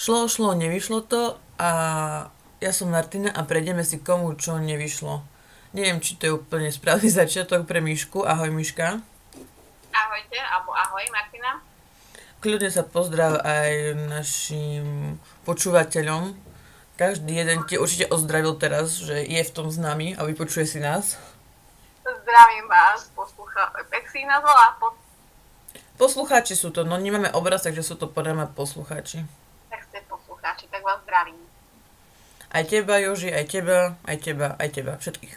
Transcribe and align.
Šlo, 0.00 0.28
šlo, 0.32 0.56
nevyšlo 0.56 1.04
to 1.04 1.36
a 1.60 1.70
ja 2.56 2.72
som 2.72 2.88
Martina 2.88 3.28
a 3.36 3.44
prejdeme 3.44 3.84
si 3.84 4.00
komu 4.00 4.32
čo 4.32 4.56
nevyšlo. 4.56 5.20
Neviem, 5.76 6.00
či 6.00 6.16
to 6.16 6.24
je 6.24 6.36
úplne 6.40 6.72
správny 6.72 7.12
začiatok 7.20 7.68
pre 7.68 7.84
Myšku. 7.84 8.24
Ahoj 8.24 8.48
Myška. 8.48 8.96
Ahojte, 9.92 10.38
alebo 10.40 10.72
ahoj 10.72 11.04
Martina. 11.12 11.60
Kľudne 12.40 12.72
sa 12.72 12.80
pozdrav 12.80 13.44
aj 13.44 14.00
našim 14.08 15.20
počúvateľom. 15.44 16.32
Každý 16.96 17.36
jeden 17.36 17.68
ti 17.68 17.76
určite 17.76 18.08
ozdravil 18.08 18.56
teraz, 18.56 19.04
že 19.04 19.20
je 19.20 19.42
v 19.44 19.52
tom 19.52 19.68
s 19.68 19.76
nami 19.76 20.16
a 20.16 20.24
vypočuje 20.24 20.64
si 20.64 20.80
nás. 20.80 21.20
Zdravím 22.00 22.72
vás, 22.72 23.04
poslucha... 23.12 23.68
Jak 23.92 24.08
si 24.08 24.24
ich 24.24 24.28
nazvala? 24.32 24.80
Po... 24.80 24.96
Poslucháči 26.00 26.56
sú 26.56 26.72
to, 26.72 26.88
no 26.88 26.96
nemáme 26.96 27.28
obraz, 27.36 27.68
takže 27.68 27.84
sú 27.84 28.00
to 28.00 28.08
podľa 28.08 28.48
poslucháči. 28.56 29.28
Tak 30.80 30.96
vás 30.96 31.04
zdravím. 31.04 31.36
Aj 32.48 32.64
teba, 32.64 32.96
Joži, 32.96 33.28
aj 33.28 33.52
teba, 33.52 34.00
aj 34.08 34.16
teba, 34.16 34.56
aj 34.56 34.68
teba, 34.72 34.96
všetkých. 34.96 35.36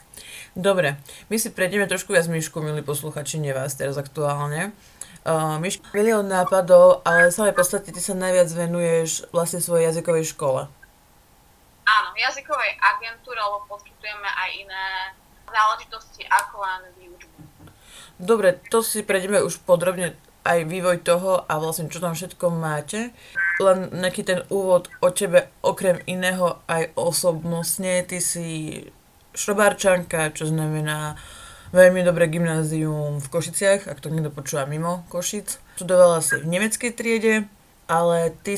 Dobre, 0.56 0.96
my 1.28 1.36
si 1.36 1.52
prejdeme 1.52 1.84
trošku 1.84 2.16
viac 2.16 2.32
myšku, 2.32 2.64
milí 2.64 2.80
posluchači, 2.80 3.36
nie 3.36 3.52
vás 3.52 3.76
teraz 3.76 4.00
aktuálne. 4.00 4.72
Uh, 5.20 5.60
myška, 5.60 5.84
milión 5.92 6.32
nápadov, 6.32 7.04
ale 7.04 7.28
v 7.28 7.36
samej 7.36 7.52
podstate 7.60 7.92
ty 7.92 8.00
sa 8.00 8.16
najviac 8.16 8.48
venuješ 8.56 9.28
vlastne 9.36 9.60
svojej 9.60 9.92
jazykovej 9.92 10.32
škole. 10.32 10.64
Áno, 11.84 12.08
jazykovej 12.16 12.80
agentúre, 12.80 13.36
lebo 13.36 13.68
poskytujeme 13.68 14.24
aj 14.24 14.48
iné 14.64 14.84
záležitosti 15.44 16.24
ako 16.24 16.56
len 16.64 16.82
výučbu. 17.04 17.36
Dobre, 18.16 18.64
to 18.72 18.80
si 18.80 19.04
prejdeme 19.04 19.44
už 19.44 19.60
podrobne 19.68 20.16
aj 20.40 20.64
vývoj 20.64 21.04
toho 21.04 21.44
a 21.44 21.52
vlastne 21.60 21.92
čo 21.92 22.00
tam 22.00 22.16
všetko 22.16 22.48
máte. 22.48 23.12
Len 23.62 23.90
nejaký 23.94 24.22
ten 24.26 24.40
úvod 24.50 24.90
o 24.98 25.14
tebe 25.14 25.46
okrem 25.62 26.02
iného 26.10 26.58
aj 26.66 26.90
osobnostne. 26.98 28.02
Ty 28.02 28.18
si 28.18 28.82
šrobárčanka, 29.34 30.34
čo 30.34 30.50
znamená 30.50 31.14
veľmi 31.74 32.06
dobré 32.06 32.30
gymnázium 32.30 33.18
v 33.18 33.30
Košiciach, 33.30 33.90
ak 33.90 33.98
to 33.98 34.10
niekto 34.10 34.30
počúva 34.30 34.62
mimo 34.66 35.02
Košic. 35.10 35.58
Študovala 35.74 36.22
si 36.22 36.38
v 36.38 36.46
nemeckej 36.46 36.92
triede, 36.94 37.34
ale 37.90 38.30
ty, 38.46 38.54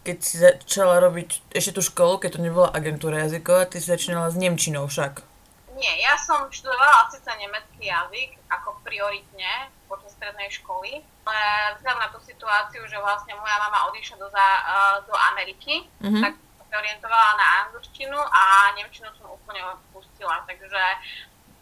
keď 0.00 0.16
si 0.24 0.34
začala 0.40 0.96
robiť 1.04 1.44
ešte 1.52 1.76
tú 1.76 1.82
školu, 1.84 2.24
keď 2.24 2.40
to 2.40 2.40
nebola 2.40 2.72
agentúra 2.72 3.28
jazyková, 3.28 3.68
ty 3.68 3.84
si 3.84 3.92
začínala 3.92 4.32
s 4.32 4.40
Nemčinou 4.40 4.88
však. 4.88 5.33
Nie, 5.74 5.98
ja 5.98 6.14
som 6.14 6.46
študovala 6.54 7.10
síce 7.10 7.26
nemecký 7.34 7.90
jazyk 7.90 8.38
ako 8.46 8.78
prioritne, 8.86 9.74
počas 9.90 10.14
strednej 10.14 10.46
školy. 10.54 11.02
Ale 11.26 11.74
vzhľadom 11.78 12.00
na 12.00 12.10
tú 12.14 12.18
situáciu, 12.22 12.86
že 12.86 12.94
vlastne 13.02 13.34
moja 13.34 13.56
mama 13.58 13.90
odišla 13.90 14.16
do, 14.22 14.28
za, 14.30 14.46
uh, 14.62 14.96
do 15.02 15.14
Ameriky, 15.34 15.82
mm-hmm. 15.98 16.22
tak 16.22 16.34
sa 16.70 16.76
orientovala 16.78 17.30
na 17.38 17.46
angličtinu 17.66 18.18
a 18.18 18.42
nemčinu 18.78 19.10
som 19.18 19.34
úplne 19.34 19.62
pustila. 19.90 20.46
Takže 20.46 20.82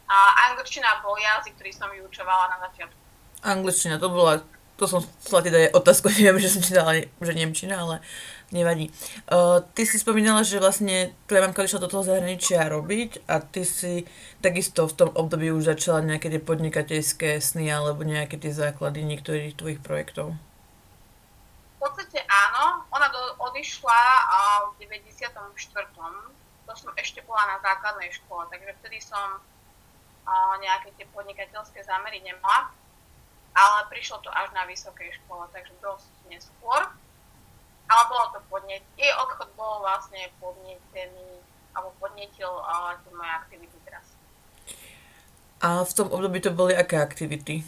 uh, 0.09 0.31
angličtina 0.53 1.01
bol 1.01 1.17
jazyk, 1.17 1.57
ktorý 1.57 1.73
som 1.73 1.89
vyučovala 1.89 2.53
na 2.53 2.59
začiatku. 2.69 2.99
Angličtina, 3.43 3.97
to 3.97 4.13
bola, 4.13 4.45
to 4.77 4.85
som 4.85 5.01
chcela 5.25 5.41
ti 5.41 5.49
dať 5.49 5.73
otázku, 5.73 6.13
neviem, 6.21 6.43
že 6.43 6.53
som 6.53 6.61
ti 6.61 6.77
dala, 6.77 7.01
že 7.01 7.33
nemčina, 7.33 7.81
ale 7.81 8.05
nevadí. 8.53 8.93
Uh, 9.27 9.65
ty 9.73 9.89
si 9.89 9.97
spomínala, 9.97 10.45
že 10.45 10.61
vlastne 10.61 11.17
tvoja 11.27 11.49
mamka 11.49 11.65
išla 11.65 11.83
do 11.83 11.91
toho 11.91 12.05
zahraničia 12.05 12.69
robiť 12.69 13.25
a 13.27 13.41
ty 13.41 13.65
si 13.65 14.05
takisto 14.45 14.85
v 14.87 14.97
tom 14.97 15.11
období 15.17 15.49
už 15.51 15.73
začala 15.73 16.05
nejaké 16.05 16.29
tie 16.29 16.39
podnikateľské 16.39 17.41
sny 17.41 17.73
alebo 17.73 18.05
nejaké 18.05 18.37
tie 18.37 18.53
základy 18.53 19.03
niektorých 19.03 19.57
tvojich 19.57 19.81
projektov. 19.81 20.37
V 21.81 21.91
podstate 21.91 22.23
áno, 22.29 22.87
ona 22.95 23.11
do, 23.11 23.43
odišla 23.51 24.01
v 24.79 24.87
94. 24.87 25.43
To 26.63 26.73
som 26.79 26.95
ešte 26.95 27.27
bola 27.27 27.43
na 27.51 27.57
základnej 27.59 28.15
škole, 28.15 28.47
takže 28.55 28.71
vtedy 28.79 29.03
som 29.03 29.43
uh, 29.43 30.55
nejaké 30.63 30.95
tie 30.95 31.09
podnikateľské 31.11 31.83
zámery 31.83 32.23
nemala, 32.23 32.71
ale 33.53 33.79
prišlo 33.91 34.23
to 34.23 34.31
až 34.31 34.55
na 34.55 34.63
vysokej 34.71 35.11
škole, 35.21 35.43
takže 35.51 35.75
dosť 35.83 36.09
neskôr 36.31 36.87
ale 37.93 38.03
bolo 38.09 38.25
to 38.33 38.41
podnet, 38.49 38.81
jej 38.97 39.13
odchod 39.21 39.53
bol 39.53 39.85
vlastne 39.85 40.33
podnetený, 40.41 41.45
alebo 41.77 41.93
podnetil 42.01 42.49
uh, 42.49 42.97
tie 43.05 43.13
moje 43.13 43.33
aktivity 43.37 43.77
teraz. 43.85 44.07
A 45.61 45.85
v 45.85 45.93
tom 45.93 46.09
období 46.09 46.41
to 46.41 46.51
boli 46.51 46.73
aké 46.73 46.97
aktivity? 46.97 47.63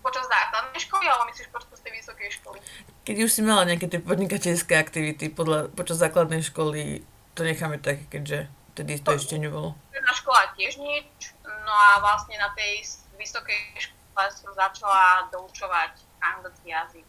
Počas 0.00 0.24
základnej 0.26 0.80
školy, 0.80 1.04
alebo 1.04 1.28
myslíš 1.28 1.48
počas 1.52 1.80
tej 1.84 1.92
vysokej 2.00 2.28
školy? 2.40 2.58
Keď 3.04 3.16
už 3.20 3.30
si 3.30 3.40
mala 3.44 3.68
nejaké 3.68 3.86
tie 3.92 4.00
podnikateľské 4.00 4.74
aktivity 4.80 5.28
podľa, 5.28 5.68
počas 5.76 6.00
základnej 6.00 6.40
školy, 6.40 7.04
to 7.36 7.44
necháme 7.44 7.76
tak, 7.78 8.00
keďže 8.08 8.48
vtedy 8.74 8.98
to, 9.00 9.12
to 9.12 9.20
ešte 9.20 9.36
nebolo. 9.36 9.76
Na 9.92 10.12
škola 10.12 10.50
tiež 10.56 10.80
nič, 10.80 11.32
no 11.44 11.72
a 11.72 12.00
vlastne 12.00 12.36
na 12.40 12.50
tej 12.56 12.84
vysokej 13.16 13.60
škole 13.78 14.24
som 14.34 14.50
začala 14.52 15.30
doučovať 15.30 16.00
anglický 16.20 16.74
jazyk 16.74 17.08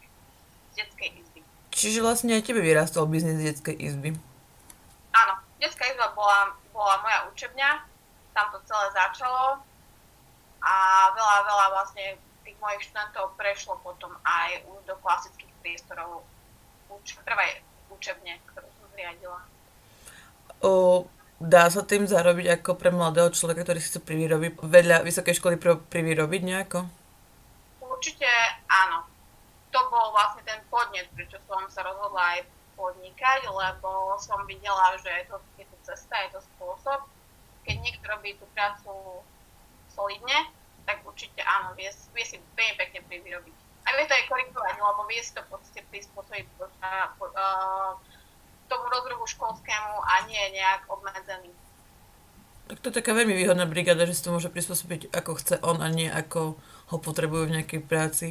z 0.72 0.74
detskej 0.78 1.10
izby. 1.20 1.35
Čiže 1.76 2.00
vlastne 2.00 2.32
aj 2.40 2.48
tebe 2.48 2.64
vyrastol 2.64 3.04
biznis 3.04 3.36
detskej 3.36 3.76
izby. 3.76 4.16
Áno, 5.12 5.34
detská 5.60 5.84
izba 5.92 6.08
bola, 6.16 6.56
bola 6.72 7.04
moja 7.04 7.28
učebňa, 7.28 7.84
tam 8.32 8.48
to 8.48 8.64
celé 8.64 8.88
začalo 8.96 9.60
a 10.64 10.74
veľa, 11.12 11.36
veľa 11.44 11.66
vlastne 11.76 12.16
tých 12.48 12.56
mojich 12.64 12.80
študentov 12.88 13.36
prešlo 13.36 13.76
potom 13.84 14.08
aj 14.24 14.64
už 14.72 14.88
do 14.88 14.96
klasických 15.04 15.52
priestorov 15.60 16.24
uč- 16.88 17.20
prvej 17.20 17.60
učebne, 17.92 18.40
ktorú 18.48 18.68
som 18.72 18.86
zriadila. 18.96 19.40
O, 20.64 21.04
dá 21.36 21.68
sa 21.68 21.84
tým 21.84 22.08
zarobiť 22.08 22.56
ako 22.56 22.80
pre 22.80 22.88
mladého 22.88 23.28
človeka, 23.36 23.68
ktorý 23.68 23.84
si 23.84 23.92
chce 23.92 24.00
privyrobiť, 24.00 24.64
vedľa 24.64 25.04
vysokej 25.04 25.36
školy 25.36 25.60
privyrobiť 25.92 26.40
nejako? 26.40 26.88
Určite 27.84 28.28
áno 28.64 29.15
to 29.76 29.80
bol 29.92 30.08
vlastne 30.16 30.40
ten 30.48 30.56
podnet, 30.72 31.04
prečo 31.12 31.36
som 31.44 31.68
sa 31.68 31.84
rozhodla 31.84 32.40
aj 32.40 32.48
podnikať, 32.80 33.44
lebo 33.44 34.16
som 34.16 34.40
videla, 34.48 34.96
že 34.96 35.12
je 35.12 35.24
to, 35.28 35.36
je 35.60 35.66
to 35.68 35.76
cesta, 35.84 36.16
je 36.24 36.30
to 36.32 36.40
spôsob. 36.56 37.04
Keď 37.68 37.76
niekto 37.84 38.04
robí 38.08 38.32
tú 38.40 38.48
prácu 38.56 39.20
solidne, 39.92 40.48
tak 40.88 41.04
určite 41.04 41.44
áno, 41.44 41.76
vie, 41.76 41.92
vie 41.92 42.24
si 42.24 42.40
veľmi 42.56 42.74
pekne 42.80 43.04
privyrobiť. 43.04 43.56
A 43.84 43.88
vie 44.00 44.04
to 44.08 44.16
aj 44.16 44.24
korigovať, 44.32 44.74
lebo 44.80 45.02
vie 45.12 45.20
si 45.20 45.36
to 45.36 45.44
v 45.44 45.50
podstate 45.52 45.84
prispôsobiť 45.92 46.46
uh, 46.56 47.92
tomu 48.66 48.86
rozruhu 48.88 49.28
školskému 49.28 49.94
a 50.00 50.14
nie 50.24 50.40
nejak 50.56 50.88
obmedzený. 50.88 51.52
Tak 52.66 52.82
to 52.82 52.90
je 52.90 52.98
taká 52.98 53.14
veľmi 53.14 53.30
výhodná 53.30 53.62
brigáda, 53.62 54.10
že 54.10 54.18
si 54.18 54.24
to 54.26 54.34
môže 54.34 54.50
prispôsobiť 54.50 55.14
ako 55.14 55.38
chce 55.38 55.54
on 55.62 55.78
a 55.78 55.86
nie 55.86 56.10
ako 56.10 56.58
ho 56.90 56.96
potrebujú 56.98 57.46
v 57.46 57.62
nejakej 57.62 57.80
práci. 57.86 58.26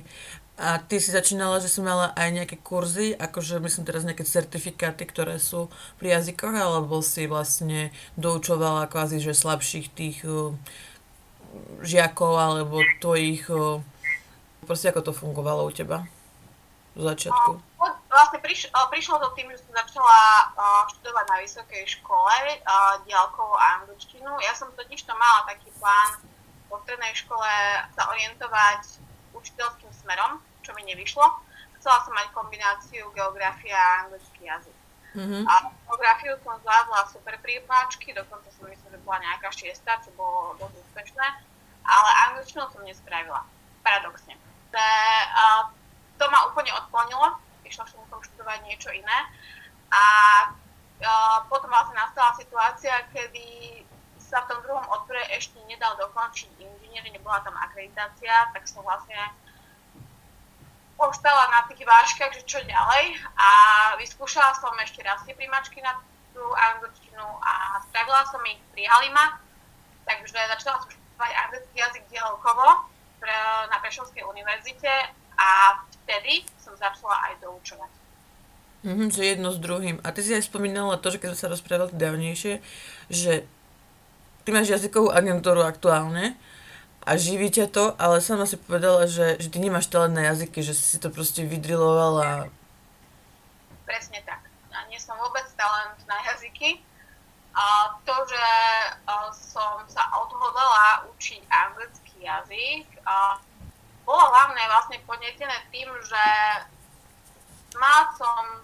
A 0.56 0.80
ty 0.80 1.04
si 1.04 1.12
začínala, 1.12 1.60
že 1.60 1.68
si 1.68 1.84
mala 1.84 2.16
aj 2.16 2.32
nejaké 2.32 2.56
kurzy, 2.64 3.12
akože 3.12 3.60
myslím 3.60 3.84
teraz 3.84 4.08
nejaké 4.08 4.24
certifikáty, 4.24 5.04
ktoré 5.04 5.36
sú 5.36 5.68
pri 6.00 6.16
jazykoch, 6.16 6.56
alebo 6.56 7.04
si 7.04 7.28
vlastne 7.28 7.92
doučovala 8.16 8.88
kvázi, 8.88 9.20
že 9.20 9.36
slabších 9.36 9.92
tých 9.92 10.24
uh, 10.24 10.56
žiakov, 11.84 12.40
alebo 12.40 12.80
tvojich, 13.04 13.52
uh, 13.52 13.84
proste 14.64 14.96
ako 14.96 15.12
to 15.12 15.12
fungovalo 15.12 15.68
u 15.68 15.72
teba 15.76 16.08
v 16.96 17.04
začiatku? 17.04 17.60
Vlastne 18.08 18.40
priš, 18.40 18.72
prišlo 18.72 19.20
to 19.20 19.36
tým, 19.36 19.52
že 19.52 19.60
som 19.60 19.76
začala 19.76 20.56
študovať 20.96 21.26
na 21.28 21.38
vysokej 21.44 21.84
škole 22.00 22.32
diálkovú 23.04 23.60
angličtinu. 23.60 24.32
Ja 24.40 24.56
som 24.56 24.72
totiž 24.72 25.04
to 25.04 25.12
mala 25.20 25.44
taký 25.52 25.68
plán 25.76 26.24
po 26.72 26.80
strednej 26.88 27.12
škole 27.12 27.52
sa 27.92 28.08
orientovať 28.08 29.04
učiteľským 29.46 29.94
smerom, 30.02 30.42
čo 30.66 30.74
mi 30.74 30.82
nevyšlo. 30.90 31.22
Chcela 31.78 32.02
som 32.02 32.18
mať 32.18 32.34
kombináciu 32.34 33.14
geografia 33.14 33.78
a 33.78 34.10
anglický 34.10 34.50
jazyk. 34.50 34.78
Mm-hmm. 35.16 35.46
A 35.46 35.54
geografiu 35.86 36.34
som 36.42 36.58
zvládla 36.60 37.08
super 37.14 37.38
príjmačky, 37.40 38.12
dokonca 38.12 38.50
som 38.52 38.68
myslím, 38.68 38.90
že 38.90 39.00
bola 39.06 39.22
nejaká 39.22 39.54
šiesta, 39.54 40.02
čo 40.04 40.12
bolo 40.18 40.58
dosť 40.60 40.76
úspešné, 40.76 41.28
ale 41.86 42.10
angličtinu 42.28 42.68
som 42.74 42.84
nespravila, 42.84 43.46
paradoxne. 43.86 44.36
Te, 44.74 44.90
uh, 45.32 45.72
to 46.20 46.26
ma 46.28 46.52
úplne 46.52 46.74
odklonilo, 46.74 47.38
išla 47.64 47.88
som 47.88 48.04
študovať 48.12 48.60
niečo 48.68 48.92
iné 48.92 49.20
a 49.94 50.04
uh, 50.52 51.38
potom 51.48 51.72
vlastne 51.72 51.96
nastala 51.96 52.36
situácia, 52.36 53.08
kedy 53.16 53.80
sa 54.20 54.44
v 54.44 54.50
tom 54.52 54.60
druhom 54.68 54.84
odbore 54.92 55.22
ešte 55.32 55.56
nedal 55.70 55.96
dokončiť 55.96 56.60
inžinier, 56.60 57.08
nebola 57.08 57.40
tam 57.46 57.56
akreditácia, 57.56 58.52
tak 58.52 58.68
som 58.68 58.84
vlastne 58.84 59.16
ostala 60.96 61.52
na 61.52 61.62
tých 61.68 61.84
váškach, 61.84 62.32
že 62.32 62.48
čo 62.48 62.60
ďalej 62.64 63.20
a 63.36 63.50
vyskúšala 64.00 64.56
som 64.56 64.72
ešte 64.80 65.04
raz 65.04 65.20
tie 65.28 65.36
príjmačky 65.36 65.84
na 65.84 66.00
tú 66.32 66.44
angličtinu 66.56 67.24
a 67.44 67.80
spravila 67.88 68.24
som 68.28 68.44
ich, 68.48 68.60
prijali 68.72 69.12
ma, 69.12 69.40
takže 70.08 70.36
začala 70.36 70.84
som 70.84 70.92
študovať 70.92 71.32
anglický 71.48 71.76
jazyk 71.80 72.04
dielkovo 72.12 72.92
na 73.72 73.78
Prešovskej 73.82 74.22
univerzite 74.22 74.92
a 75.40 75.82
vtedy 76.04 76.46
som 76.62 76.78
začala 76.78 77.32
aj 77.32 77.34
doučovať. 77.42 77.92
Mm-hmm, 78.86 79.10
že 79.10 79.22
jedno 79.26 79.50
s 79.50 79.58
druhým. 79.58 79.98
A 80.06 80.14
ty 80.14 80.22
si 80.22 80.30
aj 80.30 80.46
spomínala 80.46 81.02
to, 81.02 81.10
že 81.10 81.18
keď 81.18 81.34
sme 81.34 81.42
sa 81.42 81.50
rozprávali 81.50 81.98
dávnejšie, 81.98 82.62
že 83.10 83.50
ty 84.46 84.50
máš 84.54 84.78
jazykovú 84.78 85.10
agentúru 85.10 85.66
aktuálne 85.66 86.38
a 87.06 87.12
živí 87.22 87.54
ťa 87.54 87.70
to, 87.70 87.94
ale 88.02 88.18
sama 88.18 88.50
si 88.50 88.58
povedala, 88.58 89.06
že, 89.06 89.38
že 89.38 89.54
ty 89.54 89.62
nemáš 89.62 89.86
talent 89.94 90.18
na 90.18 90.34
jazyky, 90.34 90.66
že 90.66 90.74
si 90.74 90.98
to 90.98 91.14
proste 91.14 91.46
vydrilovala. 91.46 92.50
Presne 93.86 94.26
tak. 94.26 94.42
Ja 94.74 94.82
nie 94.90 94.98
som 94.98 95.14
vôbec 95.22 95.46
talent 95.54 96.02
na 96.10 96.18
jazyky. 96.34 96.82
A 97.56 97.96
to, 98.04 98.16
že 98.28 98.46
som 99.32 99.80
sa 99.88 100.04
odhodlala 100.12 101.08
učiť 101.16 101.46
anglický 101.48 102.28
jazyk, 102.28 102.84
a 103.08 103.40
bolo 104.04 104.26
hlavne 104.28 104.60
vlastne 104.68 105.00
podnetené 105.08 105.64
tým, 105.72 105.88
že 106.04 106.26
mala 107.80 108.12
som, 108.20 108.60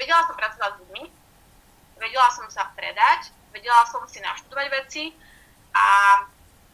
vedela 0.00 0.24
som 0.24 0.40
pracovať 0.40 0.72
s 0.72 0.80
ľuďmi, 0.88 1.04
vedela 2.00 2.28
som 2.32 2.48
sa 2.48 2.72
predať, 2.72 3.28
vedela 3.52 3.84
som 3.92 4.00
si 4.08 4.24
naštudovať 4.24 4.66
veci 4.72 5.04
a 5.76 5.86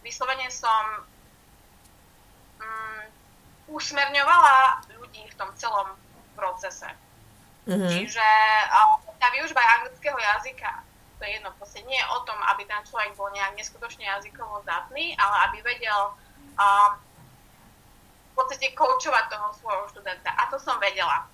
vyslovene 0.01 0.49
som 0.53 1.05
um, 2.61 3.03
usmerňovala 3.71 4.85
ľudí 4.99 5.25
v 5.31 5.39
tom 5.39 5.51
celom 5.57 5.95
procese. 6.35 6.91
Mm-hmm. 7.69 7.91
Čiže 7.93 8.27
tá 9.21 9.29
výužba 9.31 9.61
anglického 9.61 10.17
jazyka, 10.17 10.83
to 11.21 11.29
je 11.29 11.37
jedno, 11.37 11.53
proste 11.61 11.85
nie 11.85 12.01
je 12.01 12.07
o 12.17 12.25
tom, 12.25 12.41
aby 12.57 12.65
ten 12.65 12.81
človek 12.89 13.13
bol 13.15 13.29
nejak 13.31 13.53
neskutočne 13.55 14.09
jazykovo 14.09 14.65
zdatný, 14.65 15.13
ale 15.21 15.37
aby 15.49 15.59
vedel 15.61 16.17
um, 16.57 16.93
v 18.31 18.33
podstate 18.33 18.73
koučovať 18.73 19.29
toho 19.29 19.53
svojho 19.61 19.85
študenta. 19.93 20.33
A 20.33 20.49
to 20.49 20.57
som 20.57 20.81
vedela. 20.81 21.29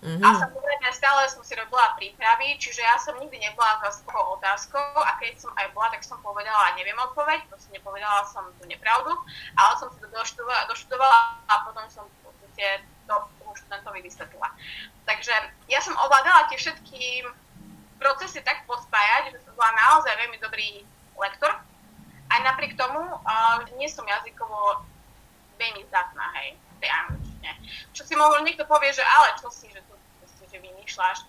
Mm-hmm. 0.00 0.24
A 0.24 0.28
samozrejme 0.32 0.88
stále 0.96 1.28
som 1.28 1.44
si 1.44 1.52
robila 1.52 1.92
prípravy, 2.00 2.56
čiže 2.56 2.80
ja 2.80 2.96
som 2.96 3.20
nikdy 3.20 3.36
nebola 3.36 3.84
za 3.84 4.00
svojou 4.00 4.40
otázkou 4.40 4.96
a 4.96 5.12
keď 5.20 5.36
som 5.36 5.52
aj 5.60 5.68
bola, 5.76 5.92
tak 5.92 6.00
som 6.00 6.16
povedala, 6.24 6.72
neviem 6.72 6.96
odpoveď, 6.96 7.44
proste 7.52 7.68
nepovedala 7.76 8.24
som 8.24 8.48
tú 8.56 8.64
nepravdu, 8.64 9.12
ale 9.60 9.72
som 9.76 9.92
si 9.92 10.00
to 10.00 10.08
doštudovala, 10.08 10.72
doštudovala 10.72 11.18
a 11.52 11.54
potom 11.68 11.84
som 11.92 12.08
v 12.08 12.80
to 13.10 13.16
už 13.50 13.56
študentovi 13.66 14.00
vysvetlila. 14.06 14.48
Takže 15.04 15.34
ja 15.66 15.80
som 15.82 15.96
ovládala 15.98 16.46
tie 16.52 16.60
všetky 16.60 17.26
procesy 17.98 18.40
tak 18.40 18.64
pospájať, 18.64 19.36
že 19.36 19.42
som 19.44 19.52
bola 19.56 19.72
naozaj 19.76 20.16
veľmi 20.16 20.38
dobrý 20.40 20.84
lektor. 21.18 21.52
Aj 22.30 22.40
napriek 22.46 22.78
tomu 22.78 23.00
uh, 23.00 23.58
nie 23.76 23.90
som 23.90 24.06
jazykovo 24.06 24.86
veľmi 25.58 25.82
zdatná, 25.90 26.24
hej, 26.40 26.56
tej 26.80 26.90
angličtine. 27.40 27.52
Čo 27.96 28.02
si 28.04 28.14
mohol 28.16 28.44
niekto 28.44 28.68
povie, 28.68 28.92
že 28.92 29.02
ale 29.02 29.36
čo 29.40 29.48
si, 29.48 29.68
že 29.72 29.80
tu 29.88 29.94
proste, 30.20 30.44
že 30.46 30.58
vymýšľaš. 30.60 31.24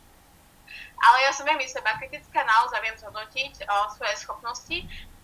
Ale 1.01 1.17
ja 1.25 1.31
som 1.33 1.47
veľmi 1.47 1.65
seba 1.65 1.97
kritická, 1.97 2.45
naozaj 2.45 2.79
viem 2.83 2.97
zhodnotiť 2.99 3.65
uh, 3.65 3.89
svoje 3.97 4.15
schopnosti, 4.21 4.77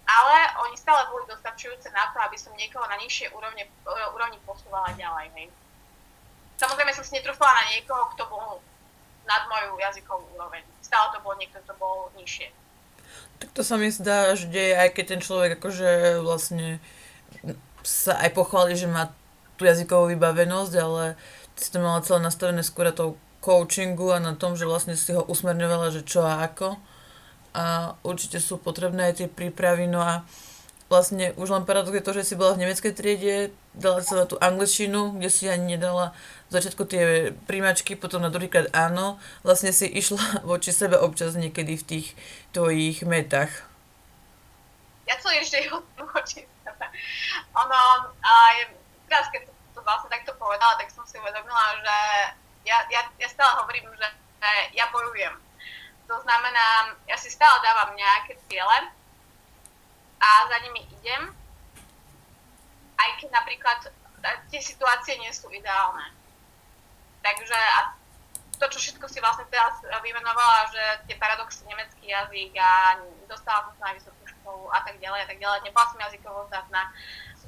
ale 0.07 0.35
oni 0.65 0.75
stále 0.79 1.05
boli 1.11 1.27
dostačujúce 1.29 1.91
na 1.93 2.09
to, 2.15 2.17
aby 2.23 2.37
som 2.39 2.55
niekoho 2.57 2.87
na 2.87 2.97
nižšie 2.97 3.29
úrovne, 3.35 3.67
úrovni 4.15 4.39
posúvala 4.47 4.89
ďalej, 4.97 5.29
hej. 5.35 5.47
Samozrejme 6.57 6.95
som 6.95 7.05
si 7.05 7.13
netrúfala 7.13 7.53
na 7.53 7.63
niekoho, 7.75 8.09
kto 8.17 8.23
bol 8.25 8.63
nad 9.27 9.45
moju 9.45 9.77
jazykovú 9.77 10.25
úroveň. 10.33 10.65
Stále 10.81 11.13
to 11.13 11.19
bol 11.21 11.37
niekto, 11.37 11.61
kto 11.61 11.75
bol 11.77 12.09
nižšie. 12.17 12.49
Tak 13.37 13.53
to 13.53 13.61
sa 13.61 13.77
mi 13.77 13.93
zdá, 13.93 14.33
že 14.33 14.73
aj 14.73 14.97
keď 14.97 15.05
ten 15.05 15.21
človek 15.21 15.61
akože 15.61 16.17
vlastne 16.25 16.81
sa 17.85 18.17
aj 18.17 18.33
pochváli, 18.33 18.73
že 18.73 18.89
má 18.89 19.13
tú 19.57 19.65
jazykovú 19.65 20.13
vybavenosť, 20.13 20.73
ale 20.77 21.17
si 21.57 21.73
to 21.73 21.81
mala 21.81 22.05
celé 22.05 22.21
nastavené 22.21 22.61
skôr 22.61 22.93
tou 22.93 23.17
coachingu 23.41 24.13
a 24.13 24.21
na 24.21 24.37
tom, 24.37 24.53
že 24.53 24.69
vlastne 24.69 24.93
si 24.93 25.09
ho 25.11 25.25
usmerňovala, 25.25 25.89
že 25.89 26.05
čo 26.05 26.21
a 26.21 26.45
ako. 26.45 26.77
A 27.57 27.97
určite 28.05 28.37
sú 28.37 28.61
potrebné 28.61 29.09
aj 29.09 29.25
tie 29.25 29.27
prípravy. 29.29 29.89
No 29.89 30.05
a 30.05 30.21
vlastne 30.93 31.33
už 31.41 31.49
len 31.49 31.65
paradox 31.65 31.97
je 31.97 32.05
to, 32.05 32.13
že 32.13 32.33
si 32.33 32.35
bola 32.37 32.53
v 32.53 32.61
nemeckej 32.65 32.93
triede, 32.93 33.49
dala 33.73 34.05
sa 34.05 34.21
na 34.21 34.25
tú 34.29 34.37
angličtinu, 34.37 35.17
kde 35.17 35.29
si 35.33 35.49
ani 35.49 35.73
nedala 35.77 36.13
v 36.47 36.51
začiatku 36.53 36.85
tie 36.85 37.33
príjmačky, 37.49 37.97
potom 37.97 38.21
na 38.21 38.29
druhýkrát 38.29 38.69
áno. 38.77 39.17
Vlastne 39.41 39.73
si 39.73 39.89
išla 39.89 40.21
voči 40.49 40.69
sebe 40.69 41.01
občas 41.01 41.33
niekedy 41.33 41.73
v 41.81 41.87
tých 41.87 42.07
tvojich 42.53 43.01
metách. 43.09 43.49
Ja 45.09 45.17
celý 45.17 45.41
život 45.41 45.81
voči 46.13 46.45
ono, 47.57 48.13
aj 48.21 48.55
teraz 49.07 49.31
keď 49.31 49.49
to, 49.73 49.79
vlastne 49.81 50.11
takto 50.11 50.35
povedala, 50.35 50.77
tak 50.77 50.91
som 50.91 51.07
si 51.07 51.17
uvedomila, 51.17 51.79
že 51.79 51.97
ja, 52.67 52.83
ja, 52.91 53.01
ja 53.17 53.27
stále 53.31 53.63
hovorím, 53.63 53.87
že, 53.95 54.07
ja 54.75 54.85
bojujem. 54.91 55.33
To 56.07 56.15
znamená, 56.23 56.95
ja 57.07 57.17
si 57.19 57.27
stále 57.27 57.59
dávam 57.63 57.95
nejaké 57.95 58.39
ciele 58.47 58.77
a 60.19 60.29
za 60.47 60.57
nimi 60.63 60.87
idem, 60.99 61.35
aj 62.97 63.09
keď 63.19 63.29
napríklad 63.31 63.79
tie 64.49 64.61
situácie 64.63 65.19
nie 65.19 65.31
sú 65.31 65.51
ideálne. 65.51 66.15
Takže 67.21 67.57
a 67.57 67.91
to, 68.57 68.65
čo 68.73 68.79
všetko 68.81 69.05
si 69.11 69.21
vlastne 69.21 69.45
teraz 69.53 69.77
vymenovala, 70.01 70.71
že 70.73 70.83
tie 71.05 71.15
paradoxy 71.19 71.61
nemecký 71.69 72.09
jazyk 72.09 72.57
a 72.57 72.97
dostala 73.29 73.69
som 73.69 73.73
sa 73.77 73.83
na 73.91 73.97
vysokú 73.99 74.23
školu 74.25 74.65
a 74.73 74.79
tak 74.81 74.97
ďalej 74.97 75.21
a 75.23 75.27
tak 75.29 75.37
ďalej, 75.37 75.59
nebola 75.67 75.85
som 75.91 76.01
jazykovo 76.01 76.49
zdatná 76.49 76.89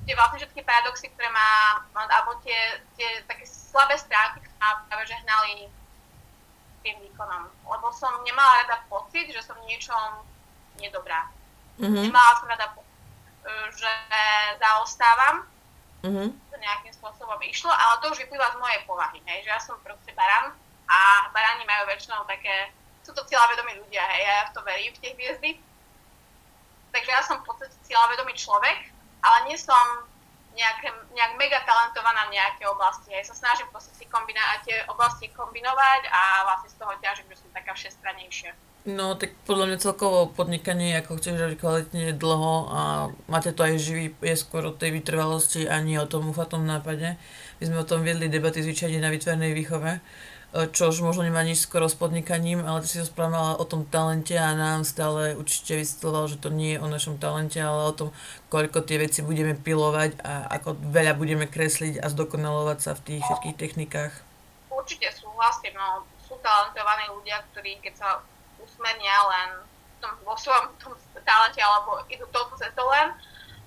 tie 0.05 0.13
vlastne 0.15 0.39
všetky 0.41 0.61
paradoxy, 0.63 1.09
ktoré 1.13 1.29
má, 1.31 1.81
alebo 1.95 2.39
tie, 2.45 2.83
tie 2.95 3.23
také 3.25 3.45
slabé 3.45 3.95
stránky, 3.99 4.41
ktoré 4.41 4.57
má 4.59 4.83
práve 4.87 5.03
že 5.09 5.17
hnali 5.25 5.69
tým 6.83 6.95
výkonom. 7.03 7.51
Lebo 7.67 7.87
som 7.91 8.11
nemala 8.23 8.63
rada 8.65 8.83
pocit, 8.87 9.29
že 9.29 9.43
som 9.43 9.59
niečom 9.67 10.23
nedobrá. 10.79 11.27
Mm-hmm. 11.79 12.11
Nemala 12.11 12.31
som 12.39 12.47
rada 12.47 12.67
pocit, 12.71 12.99
že 13.75 13.91
zaostávam. 14.59 15.47
Mm-hmm. 15.99 16.29
To 16.31 16.55
nejakým 16.55 16.93
spôsobom 16.95 17.39
išlo, 17.43 17.67
ale 17.67 17.99
to 17.99 18.15
už 18.15 18.23
vyplýva 18.23 18.55
z 18.55 18.59
mojej 18.63 18.81
povahy, 18.87 19.19
hej, 19.27 19.43
že 19.43 19.51
ja 19.51 19.59
som 19.59 19.75
proste 19.83 20.15
baran 20.15 20.55
a 20.87 21.27
barani 21.35 21.67
majú 21.67 21.91
väčšinou 21.91 22.23
také, 22.23 22.71
sú 23.03 23.11
to 23.11 23.27
cieľavedomí 23.27 23.83
ľudia, 23.83 23.99
hej, 24.15 24.21
ja 24.23 24.47
v 24.47 24.53
to 24.55 24.63
verím, 24.63 24.95
v 24.95 25.01
tie 25.03 25.11
hviezdy. 25.11 25.51
Takže 26.95 27.11
ja 27.11 27.19
som 27.19 27.43
v 27.43 27.51
podstate 27.51 27.75
cieľavedomý 27.83 28.31
človek 28.31 28.95
ale 29.23 29.37
nie 29.51 29.57
som 29.59 30.07
nejaké, 30.59 30.91
nejak 31.15 31.33
mega 31.39 31.59
talentovaná 31.63 32.27
v 32.27 32.35
nejakej 32.35 32.67
oblasti. 32.67 33.15
Ja 33.15 33.23
sa 33.23 33.35
snažím 33.35 33.71
proste 33.71 33.95
si 33.95 34.03
kombinovať, 34.09 34.59
tie 34.67 34.77
oblasti 34.91 35.31
kombinovať 35.31 36.01
a 36.11 36.21
vlastne 36.43 36.69
z 36.73 36.77
toho 36.79 36.93
ťažím, 36.99 37.27
že 37.31 37.39
som 37.39 37.49
taká 37.55 37.71
všestranejšia. 37.71 38.51
No, 38.87 39.19
tak 39.19 39.35
podľa 39.43 39.65
mňa 39.69 39.83
celkovo 39.83 40.31
podnikanie, 40.31 40.95
ako 40.95 41.19
chceš 41.19 41.35
robiť 41.35 41.59
kvalitne 41.59 42.15
dlho 42.15 42.55
a 42.71 42.81
máte 43.27 43.51
to 43.51 43.67
aj 43.67 43.75
živý, 43.75 44.15
je 44.23 44.35
skôr 44.39 44.63
o 44.63 44.71
tej 44.71 44.95
vytrvalosti 44.95 45.67
a 45.67 45.83
nie 45.83 45.99
o 45.99 46.07
tom 46.07 46.31
ufatom 46.31 46.63
nápade. 46.63 47.19
My 47.59 47.63
sme 47.63 47.83
o 47.83 47.87
tom 47.87 48.07
viedli 48.07 48.31
debaty 48.31 48.63
zvyčajne 48.63 49.03
na 49.03 49.11
vytvornej 49.11 49.51
výchove 49.51 49.99
E, 50.49 50.65
čo 50.73 50.89
už 50.89 51.05
možno 51.05 51.21
nemá 51.21 51.45
nič 51.45 51.61
skoro 51.61 51.85
s 51.85 51.93
podnikaním, 51.93 52.65
ale 52.65 52.81
ty 52.81 52.89
si 52.89 52.97
rozprávala 52.97 53.61
o 53.61 53.65
tom 53.69 53.85
talente 53.85 54.33
a 54.33 54.57
nám 54.57 54.81
stále 54.81 55.37
určite 55.37 55.77
vysvetloval, 55.77 56.25
že 56.25 56.41
to 56.41 56.49
nie 56.49 56.73
je 56.73 56.81
o 56.81 56.89
našom 56.89 57.21
talente, 57.21 57.61
ale 57.61 57.85
o 57.85 57.93
tom, 57.93 58.09
koľko 58.49 58.81
tie 58.81 58.97
veci 58.97 59.21
budeme 59.21 59.53
pilovať 59.53 60.17
a 60.25 60.49
ako 60.57 60.73
veľa 60.89 61.13
budeme 61.13 61.45
kresliť 61.45 62.01
a 62.01 62.09
zdokonalovať 62.09 62.77
sa 62.81 62.97
v 62.97 63.03
tých 63.05 63.21
všetkých 63.29 63.59
technikách. 63.61 64.13
Určite 64.73 65.13
súhlasím, 65.13 65.77
no 65.77 66.01
sú 66.25 66.33
talentovaní 66.41 67.13
ľudia, 67.13 67.45
ktorí 67.53 67.77
keď 67.85 67.93
sa 67.93 68.09
usmernia 68.57 69.17
len 69.29 69.49
v 69.61 69.97
tom, 70.01 70.13
vo 70.25 70.33
svojom 70.33 70.73
tom 70.81 70.97
talente 71.21 71.61
alebo 71.61 72.01
idú 72.09 72.25
touto 72.33 72.57
cestou 72.57 72.89
len, 72.89 73.13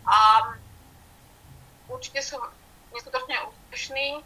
um, 0.03 0.59
určite 1.95 2.19
sú 2.27 2.43
neskutočne 2.91 3.39
úspešní, 3.47 4.19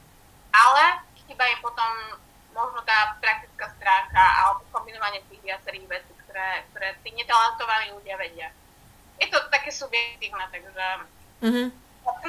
ale 0.57 0.83
chýba 1.21 1.45
im 1.53 1.61
potom 1.61 1.93
možno 2.57 2.81
tá 2.89 3.21
praktická 3.21 3.69
stránka 3.77 4.23
alebo 4.41 4.65
kombinovanie 4.73 5.21
tých 5.29 5.45
viacerých 5.45 5.87
vecí, 5.87 6.13
ktoré, 6.25 6.65
ktoré 6.73 6.89
tí 7.05 7.13
netalentovaní 7.13 7.93
ľudia 7.93 8.17
vedia. 8.17 8.49
Je 9.21 9.29
to 9.29 9.37
také 9.53 9.69
subjektívne, 9.69 10.45
takže 10.49 10.85
mm-hmm. 11.45 11.67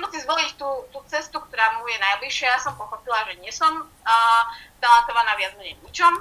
musí 0.03 0.17
zvoliť 0.23 0.49
tú, 0.59 0.69
tú 0.91 0.99
cestu, 1.07 1.39
ktorá 1.39 1.79
mu 1.79 1.87
je 1.87 1.99
najbližšia. 1.99 2.55
Ja 2.55 2.59
som 2.59 2.75
pochopila, 2.75 3.23
že 3.27 3.39
nie 3.39 3.51
som 3.51 3.87
uh, 3.87 4.43
talentovaná 4.83 5.35
viac 5.39 5.55
menej 5.55 5.79
ničom, 5.83 6.13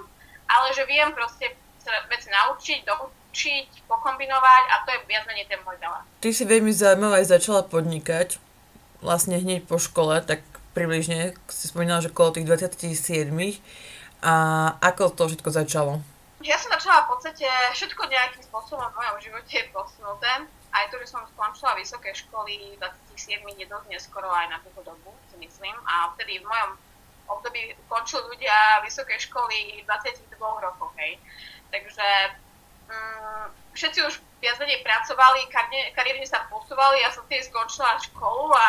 ale 0.47 0.67
že 0.75 0.87
viem 0.87 1.11
proste 1.15 1.55
veci 2.11 2.29
naučiť, 2.31 2.83
doučiť, 2.83 3.69
pokombinovať 3.87 4.63
a 4.71 4.75
to 4.87 4.89
je 4.95 4.99
viac 5.07 5.25
menej 5.31 5.47
ten 5.47 5.63
môj 5.63 5.79
talent. 5.79 6.07
Ty 6.19 6.31
si 6.35 6.43
veľmi 6.43 6.75
zaujímavá 6.75 7.23
aj 7.23 7.39
začala 7.39 7.63
podnikať 7.63 8.43
vlastne 8.99 9.39
hneď 9.39 9.71
po 9.71 9.79
škole, 9.79 10.19
tak 10.27 10.43
približne 10.77 11.33
si 11.49 11.73
spomínala, 11.73 12.05
že 12.05 12.13
okolo 12.13 12.37
tých 12.37 12.45
27 12.45 13.33
a 14.21 14.35
ako 14.85 15.17
to 15.17 15.33
všetko 15.33 15.49
začalo? 15.49 16.05
Ja 16.45 16.61
som 16.61 16.69
začala 16.69 17.09
v 17.09 17.17
podstate 17.17 17.49
všetko 17.73 18.05
nejakým 18.05 18.45
spôsobom 18.45 18.85
v 18.93 18.97
mojom 19.01 19.17
živote 19.25 19.57
posunuté. 19.73 20.29
Aj 20.77 20.85
to, 20.93 21.01
že 21.01 21.09
som 21.09 21.25
skončila 21.33 21.73
vysoké 21.81 22.13
školy 22.13 22.77
27 22.77 23.41
je 23.57 23.65
dosť 23.65 23.87
neskoro 23.89 24.29
aj 24.29 24.53
na 24.53 24.61
túto 24.61 24.85
dobu, 24.85 25.17
si 25.33 25.41
myslím. 25.41 25.73
A 25.89 26.13
vtedy 26.13 26.45
v 26.45 26.49
mojom 26.49 26.77
období 27.33 27.73
končili 27.89 28.23
ľudia 28.29 28.85
vysoké 28.85 29.17
školy 29.17 29.81
22 29.89 30.37
rokov, 30.39 30.93
hej. 31.01 31.17
Takže 31.73 32.07
um, 32.93 33.49
všetci 33.73 33.99
už 34.05 34.15
viac 34.45 34.61
menej 34.61 34.85
pracovali, 34.85 35.49
kariérne 35.97 36.29
sa 36.29 36.45
posúvali, 36.53 37.03
ja 37.03 37.11
som 37.11 37.25
tiež 37.27 37.49
skončila 37.49 37.99
školu 37.99 38.53
a 38.53 38.69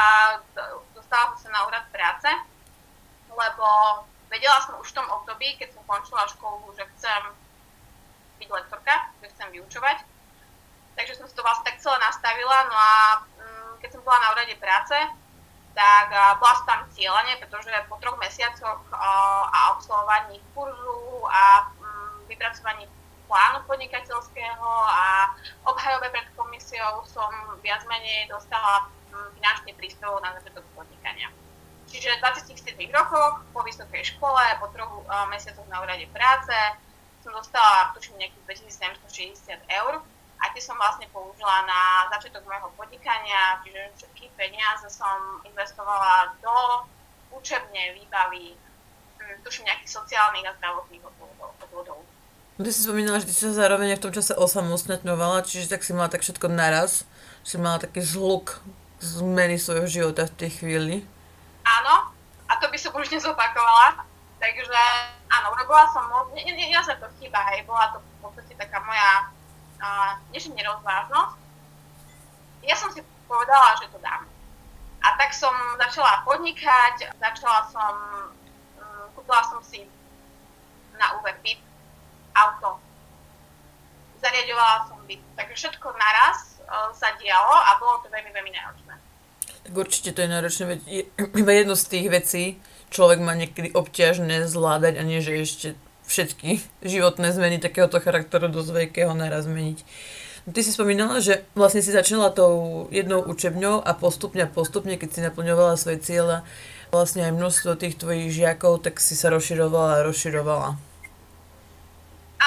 dostala 1.08 1.40
som 1.40 1.48
sa 1.48 1.56
na 1.56 1.64
úrad 1.64 1.88
práce, 1.88 2.28
lebo 3.32 3.68
vedela 4.28 4.60
som 4.60 4.76
už 4.76 4.92
v 4.92 4.98
tom 5.00 5.08
období, 5.08 5.56
keď 5.56 5.72
som 5.72 5.88
končila 5.88 6.28
školu, 6.28 6.76
že 6.76 6.84
chcem 6.84 7.32
byť 8.44 8.50
lektorka, 8.52 9.08
že 9.24 9.32
chcem 9.32 9.48
vyučovať. 9.56 10.04
Takže 11.00 11.16
som 11.16 11.26
si 11.32 11.32
to 11.32 11.48
vlastne 11.48 11.64
tak 11.64 11.80
celé 11.80 11.96
nastavila, 12.04 12.68
no 12.68 12.76
a 12.76 12.94
um, 13.24 13.72
keď 13.80 13.96
som 13.96 14.04
bola 14.04 14.20
na 14.20 14.36
úrade 14.36 14.52
práce, 14.60 15.00
tak 15.72 16.12
bola 16.44 16.54
som 16.60 16.68
tam 16.68 16.82
cieľane, 16.92 17.40
pretože 17.40 17.72
po 17.88 17.96
troch 18.04 18.20
mesiacoch 18.20 18.84
a 18.92 19.72
absolvovaní 19.72 20.44
kurzu 20.52 21.24
a 21.32 21.72
mm, 21.72 22.28
vypracovaní 22.28 22.84
plánu 23.32 23.64
podnikateľského 23.64 24.72
a 24.92 25.32
obhajobe 25.64 26.12
pred 26.12 26.28
komisiou 26.36 27.06
som 27.08 27.32
viac 27.64 27.86
menej 27.88 28.28
dostala 28.28 28.92
finančný 29.12 29.72
príspevok 29.76 30.20
na 30.22 30.36
začiatok 30.38 30.64
podnikania. 30.76 31.32
Čiže 31.88 32.20
v 32.20 32.24
27 32.52 32.76
rokoch 32.92 33.48
po 33.56 33.64
vysokej 33.64 34.04
škole, 34.04 34.44
po 34.60 34.68
troch 34.76 35.08
mesiacoch 35.32 35.68
na 35.72 35.80
úrade 35.80 36.04
práce 36.12 36.56
som 37.24 37.32
dostala, 37.32 37.92
tuším, 37.96 38.20
nejakých 38.20 38.64
2760 38.68 39.60
eur 39.72 40.04
a 40.38 40.44
tie 40.54 40.62
som 40.62 40.76
vlastne 40.78 41.08
použila 41.10 41.66
na 41.66 42.12
začiatok 42.14 42.44
môjho 42.46 42.70
podnikania, 42.76 43.60
čiže 43.64 43.82
všetky 44.00 44.32
peniaze 44.38 44.88
som 44.92 45.42
investovala 45.48 46.36
do 46.44 46.88
učebne 47.34 48.00
výbavy, 48.00 48.56
hm, 49.20 49.36
tuším 49.44 49.68
nejakých 49.68 49.92
sociálnych 49.92 50.46
a 50.48 50.56
zdravotných 50.60 51.04
odvodov. 51.64 52.00
No 52.58 52.62
ty 52.66 52.72
si 52.74 52.84
spomínala, 52.84 53.22
že 53.22 53.30
ty 53.30 53.36
sa 53.38 53.54
zároveň 53.54 53.96
v 53.96 54.04
tom 54.08 54.14
čase 54.14 54.34
osamostatňovala, 54.34 55.46
čiže 55.46 55.70
tak 55.72 55.86
si 55.86 55.94
mala 55.94 56.10
tak 56.10 56.26
všetko 56.26 56.50
naraz, 56.50 57.06
si 57.46 57.56
mala 57.62 57.78
taký 57.78 58.02
zhluk 58.02 58.64
zmeny 59.00 59.62
svojho 59.62 59.88
života 59.88 60.26
v 60.26 60.38
tej 60.38 60.52
chvíli. 60.62 60.96
Áno, 61.64 62.10
a 62.48 62.54
to 62.58 62.72
by 62.72 62.78
som 62.80 62.96
už 62.96 63.12
nezopakovala, 63.12 64.08
takže 64.40 64.84
áno, 65.30 65.54
robila 65.54 65.86
som 65.92 66.08
moc, 66.10 66.32
ja, 66.34 66.48
ja 66.48 66.82
to 66.82 67.08
chýba, 67.20 67.44
hej, 67.54 67.68
bola 67.68 67.94
to 67.94 68.00
v 68.00 68.18
podstate 68.24 68.54
taká 68.58 68.80
moja 68.82 69.30
než 70.34 70.50
nerozvážnosť, 70.50 71.38
ja 72.66 72.76
som 72.76 72.90
si 72.92 73.06
povedala, 73.30 73.78
že 73.78 73.88
to 73.94 74.00
dám. 74.02 74.26
A 75.06 75.08
tak 75.16 75.32
som 75.32 75.54
začala 75.78 76.26
podnikať, 76.26 77.14
začala 77.22 77.70
som, 77.70 77.94
um, 78.82 79.06
kúpila 79.14 79.46
som 79.46 79.62
si 79.62 79.86
na 80.98 81.14
Uber 81.22 81.38
byt, 81.46 81.62
auto, 82.34 82.82
zariadovala 84.20 84.90
som 84.90 84.98
byt, 85.06 85.22
takže 85.38 85.54
všetko 85.54 85.88
naraz 85.94 86.57
uh, 86.57 86.57
sa 86.92 87.16
dialo 87.16 87.56
a 87.56 87.72
bolo 87.80 88.04
to 88.04 88.08
veľmi, 88.12 88.32
veľmi 88.32 88.52
náročné. 88.52 88.94
Tak 89.68 89.74
určite 89.76 90.16
to 90.16 90.24
je 90.24 90.30
náročné, 90.30 90.64
veď 90.68 90.80
iba 91.44 91.52
jedno 91.52 91.76
z 91.76 91.86
tých 91.88 92.08
vecí 92.12 92.44
človek 92.90 93.20
má 93.20 93.36
niekedy 93.36 93.76
obťažné 93.76 94.48
zvládať 94.48 95.00
a 95.00 95.04
nie, 95.04 95.20
že 95.20 95.36
ešte 95.36 95.68
všetky 96.08 96.64
životné 96.94 97.32
zmeny 97.36 97.58
takéhoto 97.60 98.00
charakteru 98.00 98.48
dosť 98.48 98.70
veľkého 98.72 99.12
naraz 99.16 99.46
zmeniť. 99.46 99.80
No, 100.48 100.56
ty 100.56 100.64
si 100.64 100.72
spomínala, 100.72 101.20
že 101.20 101.44
vlastne 101.60 101.84
si 101.84 101.92
začala 101.92 102.32
tou 102.32 102.88
jednou 102.88 103.20
učebňou 103.20 103.84
a 103.84 103.92
postupne 103.92 104.48
postupne, 104.48 104.96
keď 104.96 105.10
si 105.12 105.20
naplňovala 105.20 105.76
svoje 105.76 106.00
cieľa, 106.00 106.48
vlastne 106.88 107.28
aj 107.28 107.36
množstvo 107.36 107.76
tých 107.76 108.00
tvojich 108.00 108.32
žiakov, 108.32 108.80
tak 108.80 109.04
si 109.04 109.20
sa 109.20 109.28
rozširovala 109.28 110.00
a 110.00 110.06
rozširovala. 110.08 110.80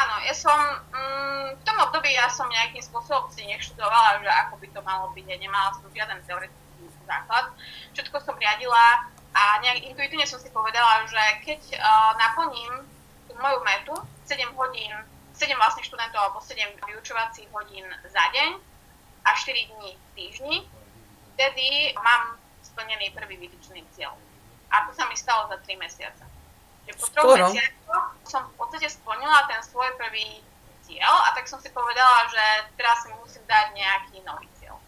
Áno, 0.01 0.17
ja 0.25 0.33
som 0.33 0.57
mm, 0.97 1.61
v 1.61 1.63
tom 1.69 1.77
období 1.77 2.09
ja 2.17 2.25
som 2.33 2.49
nejakým 2.49 2.81
spôsobom 2.81 3.29
si 3.29 3.45
neštudovala, 3.45 4.25
že 4.25 4.31
ako 4.33 4.55
by 4.57 4.67
to 4.73 4.81
malo 4.81 5.13
byť. 5.13 5.27
Ja 5.29 5.37
nemala 5.37 5.77
som 5.77 5.93
žiaden 5.93 6.25
teoretický 6.25 6.89
základ. 7.05 7.53
Všetko 7.93 8.17
som 8.25 8.41
riadila 8.41 9.05
a 9.37 9.43
nejak 9.61 9.85
intuitívne 9.93 10.25
som 10.25 10.41
si 10.41 10.49
povedala, 10.49 11.05
že 11.05 11.21
keď 11.45 11.61
uh, 11.77 12.17
naplním 12.17 12.73
moju 13.37 13.59
metu, 13.61 13.95
7 14.25 14.41
hodín, 14.57 14.93
7 15.37 15.53
vlastne 15.61 15.85
študentov 15.85 16.21
alebo 16.33 16.41
7 16.41 16.57
vyučovacích 16.81 17.49
hodín 17.53 17.85
za 18.09 18.25
deň 18.33 18.51
a 19.25 19.31
4 19.37 19.71
dní 19.77 19.91
v 19.97 20.11
týždni, 20.17 20.57
vtedy 21.37 21.93
mám 22.01 22.41
splnený 22.65 23.13
prvý 23.13 23.37
vytýčený 23.37 23.85
cieľ. 23.93 24.17
A 24.73 24.87
to 24.89 24.97
sa 24.97 25.05
mi 25.13 25.17
stalo 25.19 25.45
za 25.53 25.61
3 25.61 25.77
mesiace. 25.77 26.30
Po 26.97 27.07
troch 27.13 27.53
mesiacoch 27.53 28.07
som 28.27 28.43
v 28.47 28.55
podstate 28.59 28.89
splnila 28.91 29.47
ten 29.51 29.61
svoj 29.63 29.91
prvý 29.99 30.43
cieľ 30.87 31.15
a 31.27 31.35
tak 31.35 31.47
som 31.47 31.63
si 31.63 31.71
povedala, 31.71 32.27
že 32.31 32.45
teraz 32.75 33.07
si 33.07 33.11
musím 33.15 33.43
dať 33.47 33.75
nejaký 33.75 34.23
nový 34.27 34.49
cieľ. 34.59 34.79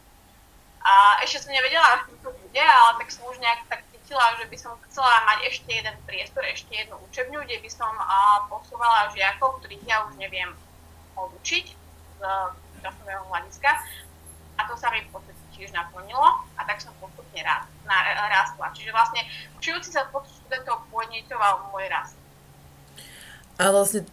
A 0.83 1.23
ešte 1.23 1.47
som 1.47 1.55
nevedela, 1.55 2.03
ako 2.03 2.19
to 2.23 2.31
bude, 2.35 2.63
ale 2.63 2.91
tak 2.99 3.09
som 3.15 3.23
už 3.31 3.39
nejak 3.39 3.63
tak 3.71 3.87
cítila, 3.95 4.35
že 4.35 4.47
by 4.51 4.57
som 4.59 4.75
chcela 4.91 5.23
mať 5.31 5.39
ešte 5.47 5.71
jeden 5.71 5.97
priestor, 6.07 6.43
ešte 6.43 6.75
jednu 6.75 6.99
učebňu, 7.11 7.39
kde 7.47 7.63
by 7.63 7.71
som 7.71 7.95
posúvala 8.51 9.15
žiakov, 9.15 9.63
ktorých 9.63 9.87
ja 9.87 10.03
už 10.11 10.19
neviem 10.19 10.51
odučiť 11.15 11.67
z 12.19 12.21
časového 12.83 13.23
hľadiska. 13.31 13.71
A 14.59 14.61
to 14.67 14.75
sa 14.75 14.91
mi 14.91 15.07
v 15.07 15.11
podstate 15.11 15.42
tiež 15.55 15.71
naplnilo 15.73 16.43
a 16.57 16.61
tak 16.65 16.81
som 16.81 16.93
postupne 16.99 17.41
rastla. 17.45 18.67
Čiže 18.73 18.91
vlastne 18.93 19.21
učujúci 19.61 19.93
sa 19.93 20.09
počet 20.09 20.33
študentov 20.43 20.89
podnetoval 20.89 21.69
môj 21.73 21.87
rast. 21.89 22.17
A 23.61 23.71
vlastne 23.71 24.09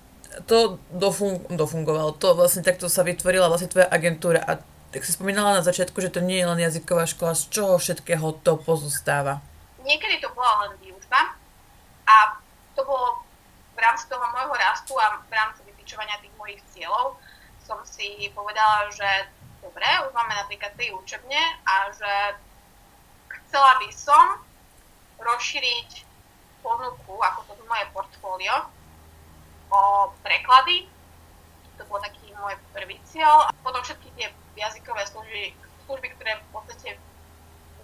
to 0.46 0.77
dofung- 0.93 1.48
dofungovalo, 1.50 2.13
to 2.15 2.38
vlastne 2.38 2.62
takto 2.62 2.86
sa 2.86 3.01
vytvorila 3.01 3.50
vlastne 3.50 3.72
tvoja 3.72 3.89
agentúra 3.89 4.43
a 4.46 4.62
tak 4.89 5.05
si 5.05 5.13
spomínala 5.13 5.62
na 5.62 5.63
začiatku, 5.65 6.01
že 6.01 6.10
to 6.10 6.22
nie 6.22 6.41
je 6.41 6.50
len 6.50 6.60
jazyková 6.62 7.05
škola, 7.05 7.38
z 7.38 7.46
čoho 7.53 7.77
všetkého 7.77 8.41
to 8.41 8.58
pozostáva? 8.58 9.41
niekedy 9.89 10.22
to 10.22 10.29
bola 10.38 10.69
len 10.69 10.77
výučba 10.77 11.34
a 12.05 12.38
to 12.77 12.81
bolo 12.86 13.25
v 13.74 13.79
rámci 13.81 14.05
toho 14.05 14.22
môjho 14.22 14.53
rastu 14.53 14.93
a 15.01 15.17
v 15.25 15.34
rámci 15.34 15.65
vypičovania 15.65 16.22
tých 16.22 16.36
mojich 16.38 16.62
cieľov 16.75 17.17
som 17.65 17.81
si 17.86 18.29
povedala, 18.34 18.89
že 18.93 19.29
dobre, 19.62 19.88
už 20.08 20.12
máme 20.16 20.34
napríklad 20.36 20.72
tri 20.75 20.92
učebne 20.92 21.42
a 21.66 21.74
že 21.94 22.13
chcela 23.48 23.80
by 23.80 23.89
som 23.94 24.25
rozšíriť 25.20 26.06
ponuku, 26.63 27.13
ako 27.20 27.39
to 27.48 27.63
moje 27.68 27.86
portfólio, 27.96 28.68
o 29.70 30.12
preklady. 30.25 30.89
To 31.78 31.86
bol 31.88 32.01
taký 32.04 32.34
môj 32.36 32.58
prvý 32.75 33.00
cieľ. 33.08 33.48
A 33.48 33.54
potom 33.63 33.80
všetky 33.86 34.10
tie 34.18 34.28
jazykové 34.58 35.06
služby, 35.08 35.56
služby 35.88 36.08
ktoré 36.18 36.42
v 36.42 36.48
podstate 36.51 36.89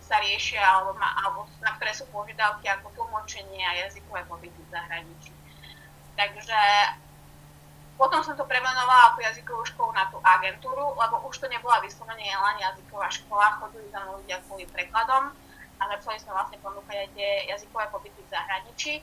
sa 0.06 0.22
riešia 0.22 0.62
alebo, 0.62 0.94
ma, 1.00 1.18
alebo 1.24 1.50
na 1.66 1.74
ktoré 1.80 1.96
sú 1.96 2.06
požiadavky 2.14 2.70
ako 2.70 2.94
tlmočenie 2.94 3.64
a 3.66 3.88
jazykové 3.88 4.22
pobyty 4.30 4.60
v 4.62 4.70
zahraničí. 4.70 5.34
Takže 6.14 6.60
potom 7.96 8.20
som 8.20 8.36
to 8.36 8.44
premenovala 8.44 9.16
tú 9.16 9.24
jazykovú 9.24 9.64
školu 9.72 9.96
na 9.96 10.04
tú 10.12 10.20
agentúru, 10.20 10.92
lebo 11.00 11.24
už 11.32 11.40
to 11.40 11.48
nebola 11.48 11.80
vyslovene 11.80 12.28
len 12.28 12.58
jazyková 12.60 13.08
škola, 13.08 13.56
chodili 13.64 13.88
tam 13.92 14.12
ľudia 14.20 14.44
kvôli 14.44 14.68
prekladom 14.68 15.32
a 15.80 15.84
začali 15.96 16.20
sme 16.20 16.36
vlastne 16.36 16.60
ponúkať 16.60 17.08
aj 17.08 17.10
tie 17.16 17.30
jazykové 17.52 17.88
pobyty 17.92 18.20
v 18.20 18.32
zahraničí. 18.32 18.94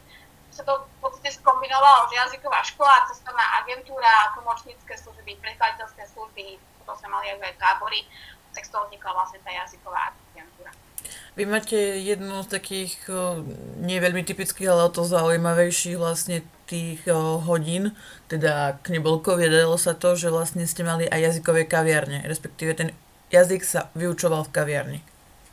Sa 0.53 0.61
to 0.69 0.85
v 0.85 0.99
podstate 1.01 1.33
skombinovalo, 1.33 2.13
že 2.13 2.21
jazyková 2.21 2.61
škola, 2.69 3.09
cestovná 3.09 3.65
agentúra, 3.65 4.37
tlmočnícke 4.37 4.93
služby, 5.01 5.41
prekladateľské 5.41 6.05
služby, 6.13 6.61
potom 6.85 6.93
sme 7.01 7.09
mali 7.09 7.33
aj 7.33 7.57
tábory, 7.57 8.05
tak 8.53 8.69
z 8.69 8.77
toho 8.77 8.85
vznikla 8.85 9.17
vlastne 9.17 9.41
tá 9.41 9.49
jazyková 9.49 10.13
agentúra. 10.37 10.69
Vy 11.33 11.49
máte 11.49 11.81
jednu 12.05 12.45
z 12.45 12.49
takých 12.53 13.09
nie 13.81 13.97
veľmi 13.97 14.21
typických, 14.29 14.69
ale 14.69 14.85
o 14.85 14.93
to 14.93 15.09
zaujímavejších 15.09 15.97
vlastne 15.97 16.45
tých 16.67 17.05
hodín, 17.47 17.93
teda 18.31 18.81
knebolkov, 18.87 19.43
jedalo 19.43 19.77
sa 19.77 19.93
to, 19.93 20.17
že 20.17 20.33
vlastne 20.33 20.65
ste 20.65 20.83
mali 20.87 21.05
aj 21.07 21.33
jazykové 21.33 21.69
kaviarne, 21.69 22.25
respektíve 22.25 22.73
ten 22.75 22.89
jazyk 23.29 23.63
sa 23.65 23.89
vyučoval 23.97 24.49
v 24.49 24.55
kaviarni, 24.55 25.01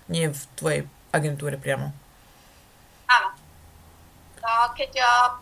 nie 0.07 0.31
v 0.31 0.41
tvojej 0.55 0.81
agentúre 1.15 1.59
priamo. 1.59 1.91
Áno. 3.09 3.29
Keď 4.73 4.91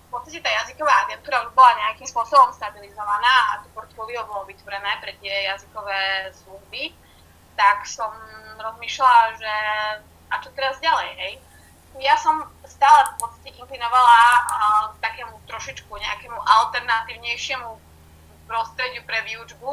v 0.03 0.07
podstate 0.09 0.41
tá 0.41 0.51
jazyková 0.51 1.07
agentúra 1.07 1.45
už 1.45 1.53
bola 1.53 1.77
nejakým 1.79 2.09
spôsobom 2.09 2.51
stabilizovaná 2.51 3.55
a 3.55 3.61
to 3.63 3.69
portfólio 3.71 4.25
bolo 4.25 4.43
vytvorené 4.49 4.99
pre 4.99 5.13
tie 5.21 5.47
jazykové 5.47 6.33
služby, 6.33 6.91
tak 7.55 7.85
som 7.85 8.11
rozmýšľala, 8.57 9.23
že 9.37 9.53
a 10.27 10.35
čo 10.43 10.49
teraz 10.57 10.81
ďalej, 10.83 11.09
hej. 11.23 11.33
Ja 11.97 12.15
som 12.17 12.45
stále 12.67 13.09
v 13.09 13.25
podstate 13.25 13.49
inklinovala 13.57 14.19
k 14.93 14.95
takému 15.01 15.33
trošičku 15.49 15.89
nejakému 15.89 16.37
alternatívnejšiemu 16.37 17.69
prostrediu 18.45 19.01
pre 19.03 19.25
výučbu. 19.25 19.69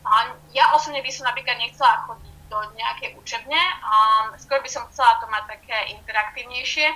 A 0.00 0.32
ja 0.56 0.72
osobne 0.72 1.04
by 1.04 1.10
som 1.12 1.28
napríklad 1.28 1.60
nechcela 1.60 2.08
chodiť 2.08 2.34
do 2.50 2.58
nejakej 2.74 3.14
učebne, 3.20 3.60
a 3.84 3.94
skôr 4.40 4.58
by 4.58 4.66
som 4.66 4.88
chcela 4.90 5.20
to 5.22 5.30
mať 5.30 5.44
také 5.54 5.94
interaktívnejšie, 5.94 6.88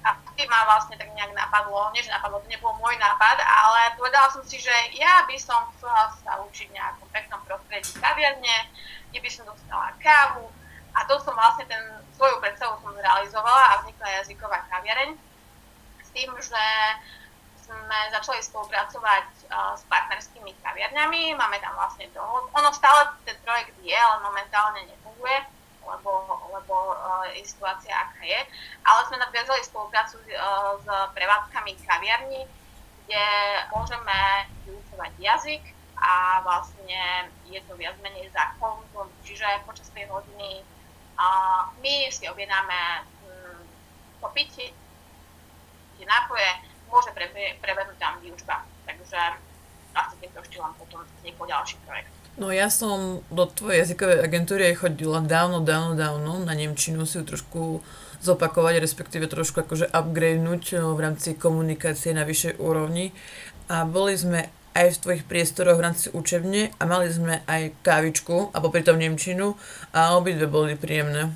A 0.00 0.16
vtedy 0.16 0.48
ma 0.48 0.64
vlastne 0.64 0.96
tak 0.96 1.12
nejak 1.12 1.36
napadlo, 1.36 1.92
nie 1.92 2.00
že 2.00 2.08
napadlo, 2.08 2.40
to 2.40 2.48
nebol 2.48 2.72
môj 2.80 2.96
nápad, 2.96 3.36
ale 3.36 3.92
povedala 4.00 4.32
som 4.32 4.40
si, 4.48 4.56
že 4.56 4.72
ja 4.96 5.28
by 5.28 5.36
som 5.36 5.68
chcela 5.76 6.08
sa 6.24 6.40
učiť 6.40 6.72
v 6.72 6.76
nejakom 6.80 7.08
peknom 7.12 7.40
prostredí 7.44 7.92
kaviarne, 8.00 8.56
kde 9.12 9.20
by 9.20 9.28
som 9.28 9.44
dostala 9.44 9.92
kávu 10.00 10.48
a 10.94 11.00
to 11.06 11.14
som 11.22 11.34
vlastne 11.34 11.66
ten 11.70 11.82
svoju 12.18 12.42
predstavu 12.42 12.78
som 12.82 12.92
zrealizovala 12.92 13.64
a 13.74 13.78
vznikla 13.82 14.08
jazyková 14.20 14.66
kaviareň 14.68 15.14
s 16.02 16.08
tým, 16.10 16.30
že 16.42 16.64
sme 17.70 17.98
začali 18.10 18.42
spolupracovať 18.42 19.26
uh, 19.46 19.78
s 19.78 19.86
partnerskými 19.86 20.50
kaviarňami, 20.58 21.38
máme 21.38 21.62
tam 21.62 21.78
vlastne 21.78 22.10
dohod. 22.10 22.50
Ono 22.50 22.70
stále 22.74 23.14
ten 23.22 23.38
projekt 23.46 23.78
je, 23.78 23.94
ale 23.94 24.26
momentálne 24.26 24.82
nefunguje 24.90 25.60
lebo, 25.90 26.22
lebo 26.54 26.74
uh, 26.94 27.26
je 27.34 27.42
situácia 27.42 27.90
aká 27.90 28.22
je. 28.22 28.40
Ale 28.86 29.00
sme 29.08 29.18
nadviazali 29.18 29.62
spoluprácu 29.64 30.22
uh, 30.22 30.78
s 30.78 30.86
prevádzkami 31.16 31.72
kaviarní, 31.82 32.46
kde 33.06 33.24
môžeme 33.74 34.46
vyučovať 34.68 35.12
jazyk 35.18 35.64
a 36.00 36.40
vlastne 36.46 37.28
je 37.50 37.60
to 37.66 37.74
viac 37.76 37.98
menej 38.00 38.30
za 38.32 38.54
konzum, 38.56 39.10
čiže 39.26 39.44
počas 39.66 39.90
tej 39.92 40.08
hodiny 40.08 40.64
uh, 41.16 41.70
my 41.80 41.94
si 42.12 42.28
objednáme 42.28 43.06
um, 43.24 43.58
to 44.20 44.28
pitie, 44.36 44.70
tie 45.98 46.06
nápoje, 46.06 46.48
môže 46.90 47.10
prebehnúť 47.62 47.98
tam 47.98 48.18
výučba. 48.20 48.66
Takže 48.84 49.18
asi 49.94 50.14
týmto 50.22 50.40
štýlom 50.46 50.74
potom 50.78 51.02
vznikol 51.22 51.46
ďalší 51.46 51.76
projekt. 51.86 52.10
No 52.38 52.54
ja 52.54 52.70
som 52.70 53.20
do 53.28 53.44
tvojej 53.44 53.84
jazykovej 53.84 54.22
agentúry 54.22 54.72
chodila 54.72 55.20
dávno, 55.20 55.60
dávno, 55.60 55.98
dávno. 55.98 56.40
Na 56.40 56.54
Nemčinu 56.54 57.04
si 57.04 57.18
ju 57.18 57.24
trošku 57.26 57.82
zopakovať, 58.22 58.80
respektíve 58.80 59.26
trošku 59.26 59.66
akože 59.66 59.90
upgradenúť 59.90 60.78
no, 60.78 60.94
v 60.94 61.00
rámci 61.04 61.34
komunikácie 61.34 62.14
na 62.14 62.22
vyššej 62.22 62.62
úrovni. 62.62 63.12
A 63.66 63.82
boli 63.82 64.14
sme 64.14 64.48
aj 64.74 64.86
v 64.96 65.00
tvojich 65.02 65.24
priestoroch 65.26 65.76
v 65.78 65.84
rámci 65.90 66.06
učebne 66.14 66.70
a 66.78 66.82
mali 66.86 67.10
sme 67.10 67.42
aj 67.46 67.74
kávičku 67.82 68.54
a 68.54 68.56
popri 68.62 68.86
tom 68.86 68.98
Nemčinu 69.02 69.58
a 69.90 70.14
obidve 70.14 70.46
boli 70.46 70.78
príjemné. 70.78 71.30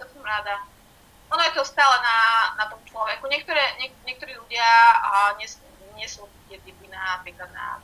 To 0.00 0.04
som 0.04 0.22
rada. 0.24 0.64
Ono 1.32 1.42
je 1.46 1.52
to 1.56 1.64
stále 1.64 1.96
na, 2.04 2.16
na 2.60 2.64
tom 2.68 2.80
človeku. 2.84 3.24
Niektoré, 3.30 3.78
niek- 3.80 4.00
niektorí 4.04 4.36
ľudia 4.36 4.68
a 5.00 5.34
nie, 5.40 5.48
nie 5.96 6.08
sú 6.08 6.28
tie 6.50 6.60
typy 6.60 6.90
na, 6.92 7.20
napríklad 7.20 7.48
na 7.56 7.80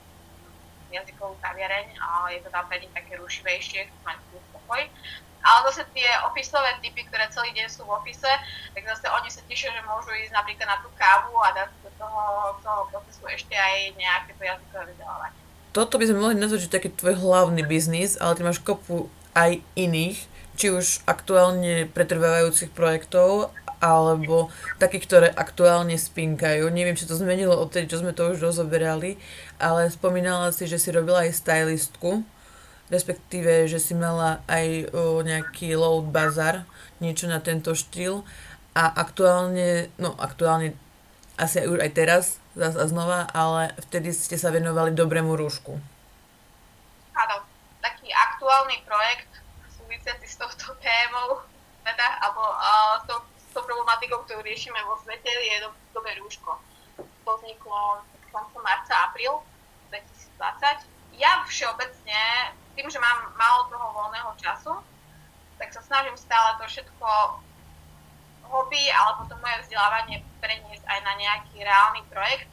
jazykovú 0.93 1.35
kaviareň, 1.43 1.99
ale 1.99 2.39
je 2.39 2.41
to 2.45 2.51
tam 2.53 2.67
pre 2.69 2.79
nich 2.79 2.93
také 2.95 3.19
rušivejšie, 3.19 3.89
chcú 3.89 3.99
mať 4.07 4.19
pokoj. 4.53 4.83
Ale 5.47 5.71
zase 5.71 5.87
tie 5.95 6.11
ofisové 6.27 6.75
typy, 6.83 7.07
ktoré 7.07 7.31
celý 7.31 7.55
deň 7.55 7.71
sú 7.71 7.87
v 7.87 7.95
ofise, 7.95 8.27
tak 8.75 8.83
zase 8.83 9.07
oni 9.07 9.31
sa 9.31 9.47
tešia, 9.47 9.71
že 9.71 9.87
môžu 9.87 10.11
ísť 10.11 10.35
napríklad 10.35 10.67
na 10.67 10.83
tú 10.83 10.91
kávu 10.99 11.39
a 11.39 11.55
dať 11.55 11.71
do 11.87 11.91
toho, 11.95 12.23
toho 12.67 12.81
procesu 12.91 13.23
ešte 13.31 13.55
aj 13.55 13.95
nejaké 13.95 14.35
to 14.35 14.43
jazykové. 14.43 14.91
Toto 15.71 16.03
by 16.03 16.05
sme 16.09 16.19
mohli 16.19 16.37
nazvať, 16.41 16.67
že 16.67 16.75
taký 16.75 16.91
tvoj 16.91 17.15
hlavný 17.21 17.63
biznis, 17.63 18.19
ale 18.19 18.35
ty 18.35 18.43
máš 18.43 18.59
kopu 18.59 19.07
aj 19.39 19.63
iných, 19.79 20.19
či 20.57 20.73
už 20.73 21.05
aktuálne 21.05 21.85
pretrvávajúcich 21.93 22.73
projektov, 22.73 23.53
alebo 23.77 24.49
takých, 24.81 25.05
ktoré 25.05 25.29
aktuálne 25.29 26.01
spinkajú. 26.01 26.65
Neviem, 26.73 26.97
či 26.97 27.05
to 27.05 27.13
zmenilo 27.13 27.53
od 27.53 27.69
tej, 27.69 27.93
čo 27.93 28.01
sme 28.01 28.17
to 28.17 28.33
už 28.33 28.41
rozoberali, 28.41 29.21
ale 29.61 29.93
spomínala 29.93 30.49
si, 30.51 30.65
že 30.65 30.81
si 30.81 30.89
robila 30.89 31.29
aj 31.29 31.37
stylistku, 31.37 32.25
respektíve, 32.89 33.67
že 33.67 33.83
si 33.83 33.95
mala 33.95 34.43
aj 34.47 34.91
o, 34.95 35.21
nejaký 35.23 35.75
load 35.75 36.11
bazar, 36.11 36.69
niečo 37.03 37.27
na 37.27 37.43
tento 37.43 37.75
štýl 37.75 38.23
a 38.77 38.89
aktuálne, 38.89 39.91
no 39.99 40.15
aktuálne 40.17 40.77
asi 41.37 41.65
už 41.69 41.83
aj 41.85 41.93
teraz, 41.93 42.25
zase 42.57 42.81
a 42.81 42.87
znova, 42.89 43.29
ale 43.37 43.77
vtedy 43.89 44.13
ste 44.17 44.41
sa 44.41 44.49
venovali 44.49 44.97
dobrému 44.97 45.37
rúšku. 45.37 45.77
Áno, 47.13 47.37
taký 47.85 48.09
aktuálny 48.09 48.81
projekt 48.89 49.29
súvisiaci 49.77 50.25
s 50.25 50.41
touto 50.41 50.73
témou, 50.81 51.45
teda, 51.85 52.07
alebo 52.25 52.41
uh, 52.41 52.97
tou 53.05 53.21
problematikou, 53.65 54.25
ktorú 54.25 54.41
riešime 54.45 54.77
vo 54.85 54.97
svete, 55.01 55.29
je 55.29 55.65
do, 55.65 55.71
dobe 55.97 56.13
rúško. 56.21 56.61
To 56.97 57.31
vzniklo 57.41 58.05
koncom 58.37 58.61
marca, 58.61 59.09
apríl 59.09 59.41
2020. 59.89 60.85
Ja 61.17 61.41
všeobecne, 61.49 62.53
tým, 62.77 62.93
že 62.93 63.01
mám 63.01 63.33
málo 63.35 63.73
toho 63.73 63.87
voľného 63.97 64.31
času, 64.37 64.73
tak 65.57 65.73
sa 65.73 65.81
snažím 65.81 66.15
stále 66.21 66.61
to 66.61 66.69
všetko 66.69 67.09
hobby 68.47 68.85
alebo 68.93 69.27
to 69.27 69.35
moje 69.41 69.57
vzdelávanie 69.67 70.23
preniesť 70.39 70.85
aj 70.85 71.01
na 71.03 71.13
nejaký 71.19 71.65
reálny 71.65 72.05
projekt, 72.13 72.47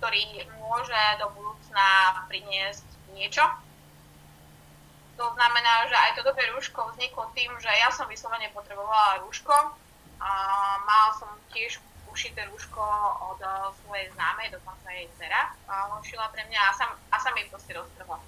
ktorý 0.00 0.48
môže 0.58 1.02
do 1.20 1.28
budúcna 1.36 1.86
priniesť 2.26 2.88
niečo. 3.12 3.44
To 5.20 5.28
znamená, 5.36 5.84
že 5.86 5.96
aj 6.00 6.10
to 6.16 6.24
dobré 6.24 6.48
rúško 6.56 6.96
vzniklo 6.96 7.28
tým, 7.36 7.52
že 7.60 7.68
ja 7.68 7.92
som 7.92 8.08
vyslovene 8.08 8.48
potrebovala 8.56 9.20
rúško, 9.20 9.76
a 10.20 10.30
mala 10.84 11.16
som 11.16 11.28
tiež 11.52 11.80
ušité 12.12 12.44
rúško 12.52 12.84
od 13.32 13.40
uh, 13.40 13.72
svojej 13.80 14.12
známej, 14.12 14.52
dokonca 14.52 14.92
jej 14.92 15.08
dcera 15.16 15.56
uh, 15.64 15.96
šila 16.04 16.28
pre 16.28 16.44
mňa 16.44 16.60
a 16.60 16.72
sa, 16.76 16.84
a 16.92 17.16
sa 17.16 17.30
mi 17.32 17.48
proste 17.48 17.72
roztrhla. 17.72 18.20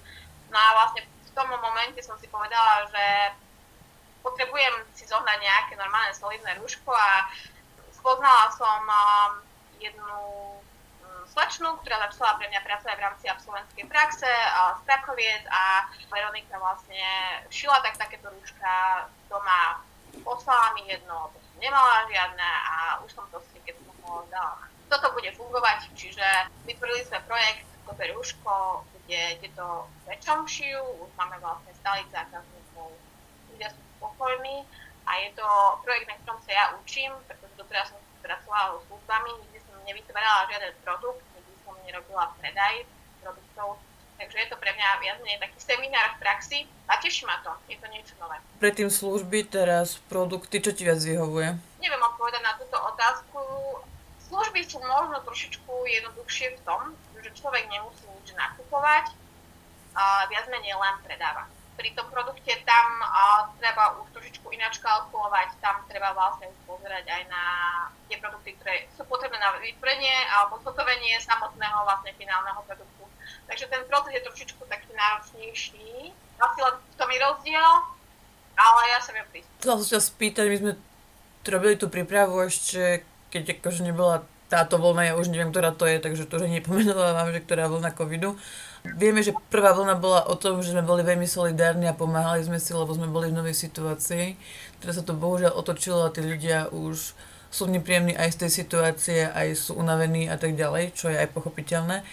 No 0.49 0.57
a 0.57 0.69
vlastne 0.73 1.05
tom 1.33 1.49
momente 1.49 1.99
som 2.05 2.17
si 2.21 2.29
povedala, 2.29 2.87
že 2.89 3.05
potrebujem 4.23 4.73
si 4.95 5.03
zohnať 5.05 5.37
nejaké 5.41 5.73
normálne 5.75 6.15
solidné 6.15 6.55
rúško 6.63 6.95
a 6.95 7.27
spoznala 7.91 8.47
som 8.55 8.81
um, 8.87 9.33
jednu 9.83 10.21
um, 11.03 11.23
slečnu, 11.27 11.75
ktorá 11.83 11.99
začala 12.07 12.39
pre 12.39 12.47
mňa 12.47 12.61
pracovať 12.63 12.95
v 12.95 13.05
rámci 13.05 13.25
absolventskej 13.27 13.85
praxe 13.91 14.29
z 14.29 14.81
Prakoviec 14.87 15.43
a 15.51 15.91
Veronika 16.07 16.55
vlastne 16.55 17.03
šila 17.51 17.83
tak 17.83 17.99
takéto 17.99 18.31
rúška 18.31 19.07
doma 19.27 19.83
poslala 20.21 20.77
mi 20.77 20.85
jedno, 20.85 21.33
nemala 21.57 22.05
žiadne 22.05 22.49
a 22.69 23.01
už 23.01 23.09
som 23.17 23.25
proste, 23.33 23.57
keď 23.65 23.81
som 23.81 23.97
ho 24.05 24.21
dala. 24.29 24.69
Toto 24.93 25.09
bude 25.17 25.33
fungovať, 25.33 25.89
čiže 25.97 26.53
vytvorili 26.69 27.01
sme 27.01 27.17
projekt 27.25 27.65
Kope 27.83 28.05
rúško, 28.13 28.85
kde 29.03 29.21
tieto 29.43 29.87
väčšom 30.07 30.47
šijú, 30.47 30.83
už 31.03 31.09
máme 31.19 31.37
vlastne 31.43 31.71
stálych 31.75 32.09
zákazníkov, 32.09 32.87
ľudia 33.51 33.69
sú 33.71 33.81
spokojní 33.99 34.63
a 35.03 35.11
je 35.27 35.29
to 35.35 35.47
projekt, 35.83 36.07
na 36.07 36.15
ktorom 36.23 36.39
sa 36.43 36.51
ja 36.51 36.65
učím, 36.79 37.11
pretože 37.27 37.53
doteraz 37.59 37.91
som 37.91 37.99
pracovala 38.23 38.79
so 38.79 38.79
službami, 38.87 39.29
nikdy 39.43 39.59
som 39.59 39.75
nevytvárala 39.83 40.47
žiaden 40.47 40.73
produkt, 40.81 41.23
nikdy 41.35 41.53
som 41.67 41.75
nerobila 41.83 42.31
predaj 42.39 42.87
produktov, 43.19 43.83
Takže 44.23 44.39
je 44.39 44.47
to 44.47 44.57
pre 44.61 44.71
mňa 44.71 45.03
viac 45.03 45.17
menej 45.19 45.41
taký 45.41 45.59
seminár 45.59 46.15
v 46.15 46.21
praxi 46.23 46.59
a 46.87 46.95
teší 47.01 47.27
ma 47.27 47.43
to, 47.43 47.51
je 47.67 47.75
to 47.75 47.87
niečo 47.91 48.15
nové. 48.23 48.39
Predtým 48.61 48.87
služby, 48.87 49.51
teraz 49.51 49.99
produkty, 50.07 50.63
čo 50.63 50.71
ti 50.71 50.87
viac 50.87 51.01
vyhovuje? 51.03 51.59
Neviem 51.83 52.03
odpovedať 52.13 52.39
na 52.39 52.53
túto 52.55 52.77
otázku. 52.79 53.39
Služby 54.31 54.63
sú 54.63 54.79
možno 54.79 55.19
trošičku 55.27 55.67
jednoduchšie 55.67 56.55
v 56.55 56.59
tom, 56.63 56.81
že 57.23 57.31
človek 57.39 57.71
nemusí 57.71 58.03
nič 58.19 58.35
nakupovať, 58.35 59.15
viac 60.27 60.45
menej 60.51 60.75
len 60.75 60.95
predáva. 61.01 61.47
Pri 61.73 61.89
tom 61.97 62.05
produkte 62.13 62.53
tam 62.69 62.87
treba 63.57 63.97
už 64.03 64.13
trošičku 64.13 64.45
ináč 64.53 64.77
kalkulovať, 64.77 65.57
tam 65.57 65.81
treba 65.89 66.13
vlastne 66.13 66.51
pozerať 66.69 67.09
aj 67.09 67.23
na 67.33 67.43
tie 68.05 68.21
produkty, 68.21 68.53
ktoré 68.59 68.85
sú 68.93 69.01
potrebné 69.09 69.41
na 69.41 69.57
vytvorenie 69.57 70.29
alebo 70.37 70.61
zotovenie 70.61 71.17
samotného 71.17 71.81
vlastne 71.87 72.13
finálneho 72.13 72.61
produktu 72.69 72.93
Takže 73.47 73.65
ten 73.67 73.83
proces 73.91 74.13
je 74.15 74.21
trošičku 74.23 74.61
taký 74.65 74.91
náročnejší. 74.95 76.15
Asi 76.39 76.59
len 76.63 76.75
v 76.79 76.95
tom 76.97 77.09
je 77.11 77.19
rozdiel, 77.19 77.71
ale 78.55 78.81
ja 78.89 78.99
sa 79.03 79.11
viem 79.13 79.27
prísť. 79.29 79.49
Chcela 79.59 79.77
som 79.79 79.87
sa 79.87 80.01
spýtať, 80.01 80.45
my 80.49 80.57
sme 80.57 80.71
robili 81.45 81.75
tú 81.77 81.87
prípravu 81.91 82.39
ešte, 82.47 83.03
keď 83.29 83.59
akože 83.59 83.81
nebola 83.85 84.23
táto 84.51 84.77
vlna, 84.77 85.11
ja 85.11 85.13
už 85.17 85.31
neviem, 85.33 85.49
ktorá 85.49 85.71
to 85.73 85.85
je, 85.89 85.97
takže 85.97 86.29
to 86.29 86.39
už 86.39 86.51
nepomenovávam, 86.51 87.31
že 87.33 87.41
ktorá 87.41 87.71
vlna 87.71 87.91
covidu. 87.95 88.37
Vieme, 88.83 89.23
že 89.23 89.31
prvá 89.47 89.71
vlna 89.71 89.95
bola 89.95 90.27
o 90.27 90.35
tom, 90.35 90.59
že 90.59 90.75
sme 90.75 90.83
boli 90.83 91.07
veľmi 91.07 91.23
solidárni 91.23 91.87
a 91.87 91.95
pomáhali 91.95 92.43
sme 92.43 92.59
si, 92.59 92.75
lebo 92.75 92.91
sme 92.91 93.07
boli 93.07 93.31
v 93.31 93.39
novej 93.39 93.55
situácii. 93.55 94.35
Teraz 94.83 94.99
sa 94.99 95.03
to 95.07 95.15
bohužiaľ 95.15 95.55
otočilo 95.55 96.03
a 96.03 96.11
tí 96.11 96.19
ľudia 96.19 96.67
už 96.69 97.15
sú 97.53 97.63
nepríjemní 97.69 98.17
aj 98.17 98.33
z 98.33 98.37
tej 98.43 98.51
situácie, 98.51 99.19
aj 99.29 99.55
sú 99.55 99.79
unavení 99.79 100.27
a 100.27 100.35
tak 100.35 100.57
ďalej, 100.59 100.97
čo 100.97 101.07
je 101.07 101.21
aj 101.21 101.31
pochopiteľné. 101.31 102.03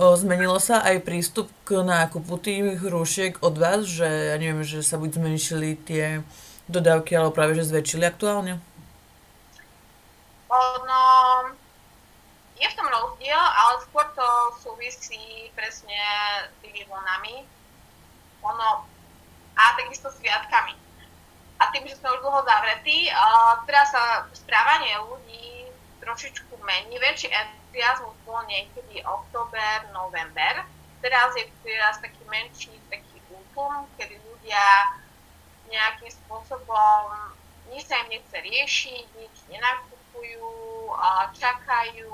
Zmenilo 0.00 0.56
sa 0.56 0.80
aj 0.80 1.04
prístup 1.04 1.52
k 1.68 1.84
nákupu 1.84 2.40
tých 2.40 2.80
hrušiek 2.80 3.44
od 3.44 3.60
vás, 3.60 3.84
že 3.84 4.32
ja 4.32 4.36
neviem, 4.40 4.64
že 4.64 4.80
sa 4.80 4.96
buď 4.96 5.20
zmenšili 5.20 5.76
tie 5.76 6.24
dodávky, 6.72 7.12
alebo 7.14 7.36
práve 7.36 7.52
že 7.54 7.68
zväčšili 7.68 8.08
aktuálne? 8.08 8.64
Je 12.60 12.68
v 12.68 12.76
tom 12.76 12.88
rozdiel, 12.92 13.40
ale 13.40 13.80
skôr 13.88 14.04
to 14.12 14.28
súvisí 14.60 15.48
presne 15.56 15.96
s 16.44 16.54
tými 16.60 16.84
vlnami. 16.84 17.48
Ono, 18.44 18.84
a 19.56 19.62
takisto 19.80 20.12
sviatkami. 20.12 20.76
a 21.60 21.68
tým, 21.76 21.84
že 21.84 22.00
sme 22.00 22.08
už 22.16 22.24
dlho 22.24 22.40
zavretí, 22.40 23.12
uh, 23.12 23.60
teraz 23.68 23.92
sa 23.92 24.24
správanie 24.32 24.96
ľudí 25.04 25.68
trošičku 26.00 26.56
mení. 26.64 26.96
Väčší 26.96 27.28
entuziasmus 27.28 28.16
bol 28.24 28.40
niekedy 28.48 29.04
október, 29.04 29.84
november. 29.92 30.64
Teraz 31.04 31.36
je 31.36 31.44
teraz 31.60 32.00
taký 32.00 32.24
menší 32.32 32.72
taký 32.88 33.20
útlum, 33.28 33.84
kedy 34.00 34.16
ľudia 34.24 34.64
nejakým 35.68 36.08
spôsobom 36.08 37.12
nič 37.70 37.86
sa 37.86 38.00
im 38.02 38.08
nechce 38.08 38.34
riešiť, 38.34 39.04
nič 39.20 39.36
nenakupujú, 39.52 40.48
čakajú, 41.38 42.10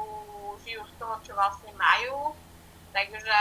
žijú 0.67 0.83
z 0.83 0.95
toho, 0.99 1.15
čo 1.23 1.33
vlastne 1.39 1.71
majú. 1.79 2.35
Takže 2.91 3.39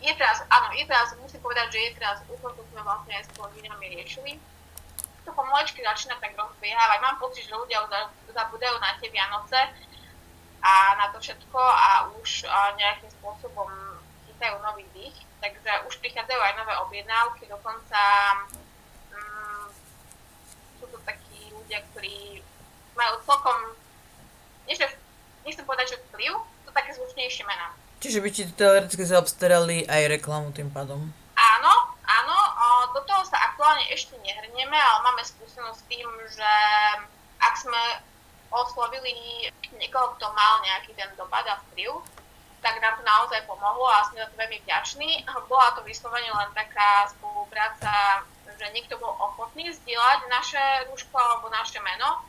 je 0.00 0.12
teraz, 0.16 0.42
áno, 0.48 0.72
je 0.72 0.84
teraz, 0.88 1.12
musím 1.20 1.44
povedať, 1.44 1.76
že 1.76 1.78
je 1.78 1.90
teraz 2.00 2.18
úplne, 2.26 2.56
to 2.56 2.64
sme 2.72 2.80
vlastne 2.82 3.12
aj 3.12 3.24
s 3.28 3.30
kolegyňami 3.36 3.86
riešili, 4.00 4.32
to 5.22 5.30
pomalečky 5.30 5.84
začína 5.86 6.18
tak 6.18 6.34
rozbiehávať. 6.34 6.98
Mám 6.98 7.16
pocit, 7.22 7.46
že 7.46 7.54
ľudia 7.54 7.86
zabudajú 8.34 8.76
na 8.82 8.98
tie 8.98 9.06
Vianoce 9.14 9.60
a 10.62 10.98
na 10.98 11.06
to 11.14 11.22
všetko 11.22 11.60
a 11.62 12.10
už 12.18 12.46
nejakým 12.74 13.10
spôsobom 13.22 13.70
chytajú 14.26 14.58
nový 14.62 14.82
dých. 14.94 15.14
Takže 15.42 15.86
už 15.90 15.98
prichádzajú 16.02 16.38
aj 16.38 16.54
nové 16.58 16.74
objednávky, 16.86 17.50
dokonca 17.50 18.00
mm, 19.10 19.66
sú 20.78 20.86
to 20.86 20.98
takí 21.06 21.50
ľudia, 21.50 21.82
ktorí 21.90 22.42
majú 22.94 23.14
celkom, 23.26 23.58
nechcem, 24.66 24.90
nechcem 25.46 25.66
povedať, 25.66 25.96
že 25.96 26.02
vplyv, 26.10 26.32
to 26.66 26.70
také 26.70 26.90
zvučnejšie 26.94 27.44
mená. 27.46 27.74
Čiže 28.02 28.18
by 28.18 28.28
ti 28.34 28.42
teoreticky 28.50 29.06
zaobstarali 29.06 29.86
aj 29.86 30.18
reklamu 30.18 30.50
tým 30.50 30.70
pádom? 30.74 31.14
Áno, 31.38 31.74
áno, 32.02 32.36
do 32.90 33.00
toho 33.06 33.22
sa 33.22 33.54
aktuálne 33.54 33.86
ešte 33.94 34.18
nehrnieme, 34.18 34.74
ale 34.74 34.98
máme 35.06 35.22
skúsenosť 35.22 35.78
s 35.78 35.86
tým, 35.86 36.08
že 36.34 36.52
ak 37.38 37.54
sme 37.58 37.82
oslovili 38.50 39.48
niekoho, 39.78 40.18
kto 40.18 40.26
mal 40.34 40.60
nejaký 40.66 40.92
ten 40.98 41.08
dopad 41.14 41.46
a 41.46 41.62
vplyv, 41.70 42.02
tak 42.62 42.78
nám 42.78 42.98
to 42.98 43.02
naozaj 43.02 43.42
pomohlo 43.46 43.86
a 43.90 44.06
sme 44.06 44.22
za 44.22 44.30
to 44.30 44.38
veľmi 44.38 44.58
vďační. 44.66 45.26
Bola 45.50 45.74
to 45.74 45.82
vyslovene 45.82 46.30
len 46.30 46.50
taká 46.54 47.10
spolupráca, 47.10 48.22
že 48.58 48.66
niekto 48.70 48.98
bol 49.02 49.14
ochotný 49.18 49.70
zdieľať 49.70 50.30
naše 50.30 50.62
rúško 50.90 51.16
alebo 51.16 51.50
naše 51.50 51.82
meno, 51.82 52.22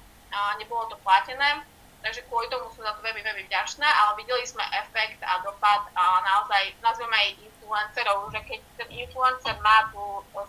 nebolo 0.57 0.89
to 0.89 0.97
platené, 1.05 1.61
takže 2.03 2.27
kvôli 2.27 2.51
tomu 2.51 2.67
som 2.75 2.83
za 2.83 2.93
to 2.93 3.01
veľmi, 3.01 3.23
veľmi 3.23 3.43
vďačná, 3.47 3.87
ale 3.87 4.19
videli 4.19 4.43
sme 4.43 4.61
efekt 4.75 5.23
a 5.23 5.39
dopad 5.41 5.87
a 5.95 6.19
naozaj 6.21 6.75
nazveme 6.83 7.15
aj 7.15 7.29
influencerov, 7.47 8.27
že 8.35 8.39
keď 8.43 8.59
ten 8.83 8.89
influencer 8.91 9.55
má 9.63 9.87
tú 9.89 10.03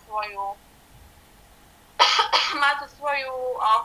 svoju 0.05 0.59
má 2.62 2.75
tú 2.83 2.87
svoju 2.99 3.35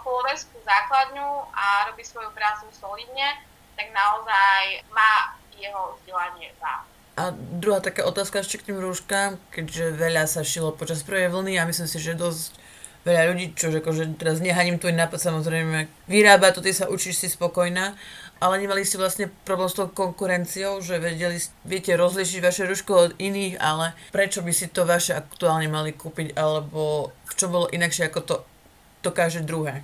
followerskú 0.02 0.58
základňu 0.66 1.30
a 1.54 1.94
robí 1.94 2.02
svoju 2.02 2.34
prácu 2.34 2.66
solidne, 2.74 3.38
tak 3.78 3.94
naozaj 3.94 4.84
má 4.92 5.40
jeho 5.56 5.96
vzdelanie 6.02 6.52
za. 6.58 6.84
A 7.20 7.36
druhá 7.36 7.84
taká 7.84 8.08
otázka 8.08 8.44
ešte 8.44 8.64
k 8.64 8.72
tým 8.72 8.80
rúškám, 8.80 9.36
keďže 9.52 9.92
veľa 9.92 10.24
sa 10.24 10.40
šilo 10.40 10.72
počas 10.72 11.04
prvej 11.04 11.28
vlny 11.28 11.60
a 11.60 11.68
myslím 11.68 11.88
si, 11.88 12.00
že 12.00 12.16
dosť 12.16 12.59
veľa 13.08 13.32
ľudí, 13.32 13.56
čo 13.56 13.72
akože 13.72 14.20
teraz 14.20 14.44
nehaním 14.44 14.80
tvoj 14.80 14.96
nápad, 14.96 15.20
samozrejme 15.20 15.88
vyrába 16.12 16.52
to, 16.52 16.60
ty 16.60 16.76
sa 16.76 16.92
učíš 16.92 17.24
si 17.24 17.28
spokojná, 17.32 17.96
ale 18.40 18.56
nemali 18.60 18.88
ste 18.88 18.96
vlastne 18.96 19.28
problém 19.44 19.68
s 19.68 19.76
tou 19.76 19.92
konkurenciou, 19.92 20.80
že 20.80 21.00
vedeli, 21.00 21.40
viete 21.68 21.92
rozlišiť 21.96 22.40
vaše 22.40 22.64
ruško 22.68 22.92
od 22.96 23.12
iných, 23.20 23.60
ale 23.60 23.92
prečo 24.16 24.40
by 24.40 24.52
si 24.56 24.72
to 24.72 24.88
vaše 24.88 25.12
aktuálne 25.12 25.68
mali 25.68 25.92
kúpiť, 25.92 26.36
alebo 26.40 27.12
v 27.28 27.34
čom 27.36 27.52
bolo 27.52 27.68
inakšie, 27.72 28.08
ako 28.08 28.20
to 28.24 28.36
dokáže 29.04 29.44
druhé? 29.44 29.84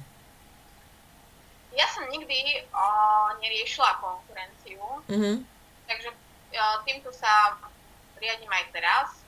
Ja 1.75 1.87
som 1.91 2.07
nikdy 2.07 2.63
o, 2.71 2.85
neriešila 3.43 3.99
konkurenciu, 3.99 4.79
mm-hmm. 5.11 5.35
takže 5.91 6.09
o, 6.15 6.65
týmto 6.87 7.11
sa 7.11 7.59
riadím 8.15 8.51
aj 8.51 8.65
teraz. 8.71 9.24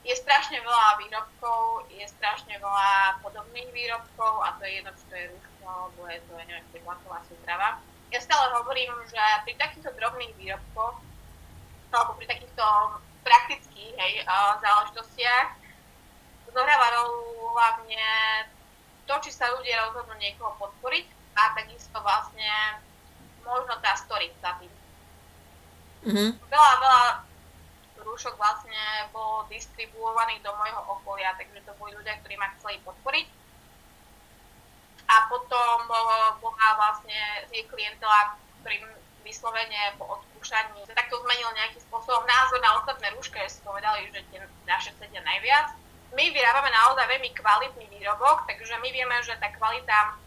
Je 0.00 0.14
strašne 0.16 0.56
veľa 0.60 0.96
výrobkov, 1.04 1.86
je 1.92 2.06
strašne 2.08 2.56
veľa 2.56 3.20
podobných 3.20 3.68
výrobkov 3.68 4.32
a 4.42 4.56
to 4.56 4.64
je 4.64 4.80
jedno, 4.80 4.90
či 4.96 5.04
to 5.06 5.14
je 5.14 5.26
ruško, 5.28 5.64
alebo 5.68 6.00
je 6.08 6.18
to, 6.24 6.32
neviem, 6.40 6.64
tlaková 6.72 7.18
súprava 7.28 7.76
ja 8.10 8.18
stále 8.18 8.50
hovorím, 8.58 8.90
že 9.06 9.22
pri 9.46 9.54
takýchto 9.54 9.94
drobných 9.94 10.34
výrobkoch 10.34 10.98
alebo 11.90 12.12
pri 12.18 12.26
takýchto 12.26 12.64
praktických 13.22 13.94
hej, 13.94 14.12
záležitostiach 14.62 15.48
zohráva 16.50 16.86
rolu 16.98 17.54
hlavne 17.54 18.06
to, 19.06 19.14
či 19.22 19.30
sa 19.30 19.50
ľudia 19.54 19.86
rozhodnú 19.86 20.14
niekoho 20.18 20.54
podporiť 20.58 21.06
a 21.38 21.54
takisto 21.54 21.98
vlastne 22.02 22.82
možno 23.46 23.78
tá 23.78 23.94
story 23.94 24.30
za 24.42 24.58
tým. 24.58 24.72
Mm-hmm. 26.10 26.30
Veľa, 26.50 26.72
veľa 26.82 27.02
rúšok 28.02 28.34
vlastne 28.36 29.10
bolo 29.14 29.46
distribuovaných 29.48 30.42
do 30.44 30.52
môjho 30.56 30.80
okolia, 30.88 31.36
takže 31.36 31.64
to 31.64 31.72
boli 31.76 31.92
ľudia, 31.96 32.18
ktorí 32.20 32.34
ma 32.40 32.52
chceli 32.58 32.80
podporiť 32.82 33.26
a 35.10 35.26
potom 35.26 35.90
bola 35.90 36.38
vlastne 36.78 37.18
je 37.50 37.66
klientela, 37.66 38.38
ktorým 38.62 38.86
vyslovene 39.26 39.98
po 39.98 40.06
odskúšaní 40.06 40.86
takto 40.94 41.18
zmenil 41.26 41.50
nejakým 41.52 41.82
spôsobom 41.90 42.22
názor 42.24 42.62
na 42.62 42.78
ostatné 42.78 43.10
rúška, 43.12 43.42
že 43.44 43.58
si 43.58 43.60
povedali, 43.66 44.06
že 44.14 44.22
tie 44.30 44.40
naše 44.64 44.94
sedia 44.96 45.20
najviac. 45.26 45.74
My 46.14 46.30
vyrábame 46.30 46.70
naozaj 46.70 47.06
veľmi 47.06 47.30
kvalitný 47.34 47.86
výrobok, 47.90 48.46
takže 48.46 48.78
my 48.78 48.88
vieme, 48.90 49.14
že 49.22 49.38
tá 49.38 49.50
kvalita 49.54 50.18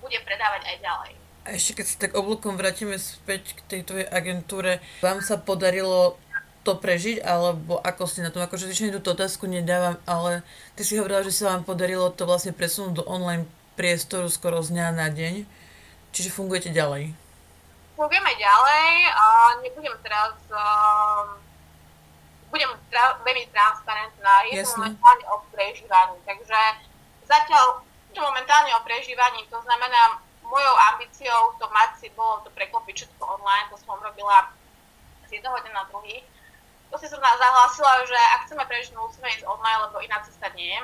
bude 0.00 0.16
predávať 0.24 0.62
aj 0.68 0.76
ďalej. 0.80 1.12
A 1.44 1.48
ešte 1.52 1.80
keď 1.80 1.86
sa 1.88 1.96
tak 2.08 2.16
oblúkom 2.16 2.56
vrátime 2.56 2.96
späť 2.96 3.52
k 3.52 3.60
tej 3.68 3.80
tvojej 3.84 4.08
agentúre, 4.08 4.80
vám 5.04 5.20
sa 5.20 5.36
podarilo 5.36 6.16
to 6.64 6.80
prežiť, 6.80 7.20
alebo 7.20 7.76
ako 7.84 8.08
ste 8.08 8.24
na 8.24 8.32
tom, 8.32 8.40
akože 8.40 8.72
zvyčajne 8.72 8.96
túto 8.98 9.12
otázku 9.12 9.44
nedávam, 9.44 10.00
ale 10.08 10.40
ty 10.74 10.82
si 10.82 10.96
hovorila, 10.96 11.20
že 11.20 11.36
sa 11.36 11.52
vám 11.52 11.68
podarilo 11.68 12.08
to 12.08 12.24
vlastne 12.24 12.56
presunúť 12.56 12.98
do 12.98 13.04
online 13.04 13.44
priestoru 13.76 14.32
skoro 14.32 14.64
z 14.64 14.72
dňa 14.72 14.86
na 14.96 15.12
deň. 15.12 15.44
Čiže 16.16 16.32
fungujete 16.32 16.72
ďalej? 16.72 17.12
Fungujeme 17.94 18.32
ďalej 18.40 18.90
a 19.12 19.24
nebudem 19.60 19.94
teraz... 20.00 20.34
Uh, 20.48 21.36
budem 22.54 22.70
tra- 22.86 23.18
veľmi 23.26 23.50
transparentná. 23.50 24.46
Je 24.46 24.62
to 24.62 24.78
momentálne 24.78 25.24
o 25.34 25.42
prežívaní. 25.50 26.16
Takže 26.22 26.60
zatiaľ 27.26 27.82
to 28.14 28.22
momentálne 28.22 28.70
o 28.78 28.84
prežívaní, 28.86 29.42
to 29.50 29.58
znamená, 29.66 30.22
mojou 30.46 30.74
ambíciou 30.94 31.50
to 31.58 31.66
mať 31.74 31.98
si 31.98 32.06
bolo 32.14 32.46
to 32.46 32.50
preklopiť 32.54 32.94
všetko 32.94 33.22
online, 33.26 33.66
to 33.74 33.76
som 33.82 33.98
robila 33.98 34.54
z 35.26 35.42
jedného 35.42 35.58
dňa 35.66 35.72
na 35.74 35.84
druhý. 35.90 36.22
Si 36.94 37.10
som 37.10 37.18
zahlásila, 37.18 38.06
že 38.06 38.18
ak 38.38 38.46
chceme 38.46 38.64
prežiť, 38.64 38.94
musíme 38.94 39.26
ísť 39.34 39.44
online, 39.50 39.80
lebo 39.90 39.98
iná 39.98 40.22
cesta 40.22 40.46
nie 40.54 40.70
je 40.70 40.80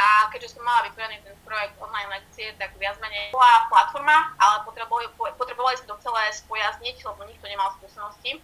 a 0.00 0.32
keďže 0.32 0.56
som 0.56 0.64
mala 0.64 0.88
vytvorený 0.88 1.20
ten 1.20 1.36
projekt 1.44 1.76
online 1.76 2.08
lekcie, 2.08 2.56
tak 2.56 2.72
viac 2.80 2.96
menej 3.04 3.36
bola 3.36 3.68
platforma, 3.68 4.32
ale 4.40 4.64
potrebovali, 4.64 5.12
potrebovali 5.36 5.76
sme 5.76 5.92
to 5.92 6.00
celé 6.00 6.24
spojazniť, 6.32 6.96
lebo 7.04 7.20
nikto 7.28 7.44
nemal 7.44 7.68
skúsenosti. 7.76 8.40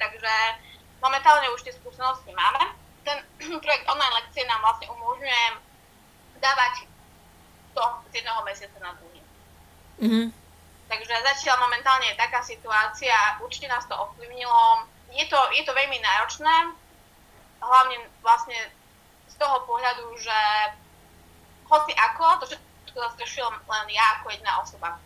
Takže 0.00 0.32
momentálne 1.04 1.52
už 1.52 1.60
tie 1.66 1.76
skúsenosti 1.76 2.32
máme. 2.32 2.72
Ten 3.04 3.20
projekt 3.64 3.84
online 3.84 4.16
lekcie 4.24 4.48
nám 4.48 4.64
vlastne 4.64 4.88
umožňuje 4.88 5.44
dávať 6.40 6.88
to 7.76 7.82
z 8.08 8.12
jedného 8.24 8.40
mesiaca 8.48 8.78
na 8.80 8.92
druhý. 8.96 9.20
Mm-hmm. 10.00 10.26
Takže 10.88 11.14
zatiaľ 11.20 11.68
momentálne 11.68 12.08
je 12.08 12.16
taká 12.16 12.40
situácia, 12.40 13.12
určite 13.44 13.68
nás 13.68 13.84
to 13.84 13.92
ovplyvnilo. 13.92 14.88
Je 15.14 15.24
to, 15.28 15.38
je 15.56 15.62
to 15.64 15.72
veľmi 15.72 15.98
náročné, 16.00 16.54
hlavne 17.58 17.96
vlastne 18.20 18.56
toho 19.38 19.62
pohľadu, 19.64 20.18
že 20.18 20.38
hoci 21.70 21.94
ako, 21.94 22.42
to 22.42 22.44
všetko 22.50 22.98
zastrešujem 22.98 23.54
len 23.54 23.86
ja 23.94 24.18
ako 24.18 24.34
jedna 24.34 24.52
osoba. 24.58 24.98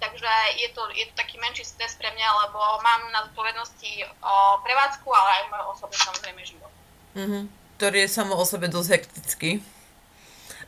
Takže 0.00 0.32
je 0.58 0.68
to, 0.72 0.88
je 0.92 1.04
to 1.08 1.14
taký 1.16 1.36
menší 1.40 1.64
stres 1.64 1.96
pre 1.96 2.08
mňa, 2.12 2.28
lebo 2.48 2.58
mám 2.80 3.08
na 3.12 3.24
zodpovednosti 3.28 4.04
o 4.20 4.34
prevádzku, 4.64 5.08
ale 5.08 5.30
aj 5.30 5.42
môj 5.52 5.62
osobný 5.76 5.98
samozrejme 6.00 6.40
život. 6.44 6.72
Mm-hmm. 7.14 7.42
Ktorý 7.78 7.98
je 8.04 8.10
samo 8.10 8.34
o 8.36 8.44
sebe 8.44 8.66
dosť 8.68 8.88
hektický. 8.90 9.50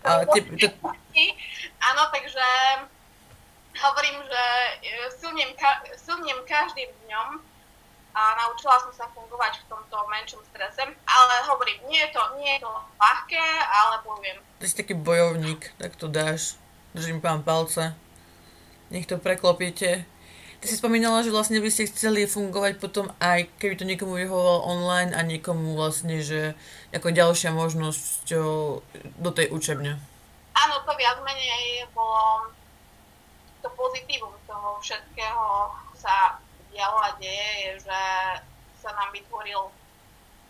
Ale 0.07 0.29
te, 0.31 0.41
te... 0.45 0.69
Áno, 1.83 2.03
takže 2.15 2.47
hovorím, 3.77 4.17
že 4.25 4.43
silnem, 5.21 5.51
ka- 5.59 5.85
silnem 5.99 6.39
každým 6.47 6.89
dňom 7.09 7.29
a 8.17 8.33
naučila 8.33 8.81
som 8.81 8.89
sa 8.97 9.05
fungovať 9.13 9.61
v 9.61 9.69
tomto 9.69 9.97
menšom 10.09 10.41
strese. 10.49 10.89
Ale 11.05 11.35
hovorím, 11.53 11.85
nie 11.93 12.01
je 12.01 12.17
to, 12.17 12.23
nie 12.41 12.57
je 12.57 12.65
to 12.65 12.73
ľahké, 12.97 13.47
ale 13.69 14.01
poviem. 14.01 14.41
Ty 14.57 14.65
si 14.65 14.75
taký 14.81 14.97
bojovník, 14.97 15.77
tak 15.77 16.01
to 16.01 16.09
dáš. 16.09 16.57
Držím 16.97 17.21
pán 17.21 17.45
palce. 17.45 17.93
Nech 18.89 19.05
to 19.05 19.21
preklopíte. 19.21 20.09
Ty 20.57 20.65
si 20.65 20.81
spomínala, 20.81 21.21
že 21.21 21.29
vlastne 21.29 21.61
by 21.61 21.69
ste 21.69 21.93
chceli 21.93 22.25
fungovať 22.25 22.81
potom 22.81 23.13
aj 23.21 23.53
keby 23.61 23.77
to 23.77 23.85
niekomu 23.85 24.17
vyhovovalo 24.17 24.65
online 24.65 25.13
a 25.13 25.21
niekomu 25.21 25.77
vlastne, 25.77 26.25
že 26.25 26.57
ako 26.97 27.13
ďalšia 27.13 27.53
možnosť 27.53 28.33
do 29.21 29.31
tej 29.37 29.53
učebne. 29.53 30.01
Áno, 30.57 30.75
to 30.89 30.93
viac 30.97 31.21
menej 31.21 31.85
bolo 31.93 32.49
to 33.61 33.69
pozitívum 33.77 34.33
toho 34.49 34.81
všetkého 34.81 35.69
sa 35.93 36.41
dialo 36.77 37.01
a 37.01 37.17
deje, 37.17 37.49
je, 37.65 37.71
že 37.89 38.01
sa 38.85 38.93
nám 38.93 39.09
vytvoril 39.17 39.73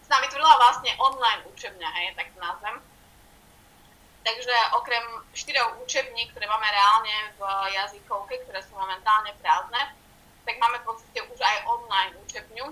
sa 0.06 0.18
nám 0.18 0.30
vytvorila 0.30 0.54
vlastne 0.62 0.90
online 1.02 1.42
učebňa, 1.50 1.88
hej, 1.98 2.14
tak 2.14 2.30
to 2.30 2.38
nazvem. 2.38 2.78
Takže 4.22 4.54
okrem 4.78 5.02
štyroch 5.34 5.82
učební, 5.82 6.30
ktoré 6.30 6.46
máme 6.46 6.66
reálne 6.70 7.34
v 7.38 7.42
jazykovke, 7.74 8.38
ktoré 8.46 8.62
sú 8.62 8.78
momentálne 8.78 9.34
prázdne, 9.42 9.82
tak 10.46 10.62
máme 10.62 10.78
v 10.82 10.86
podstate 10.94 11.20
už 11.26 11.38
aj 11.42 11.66
online 11.66 12.14
učebňu. 12.22 12.66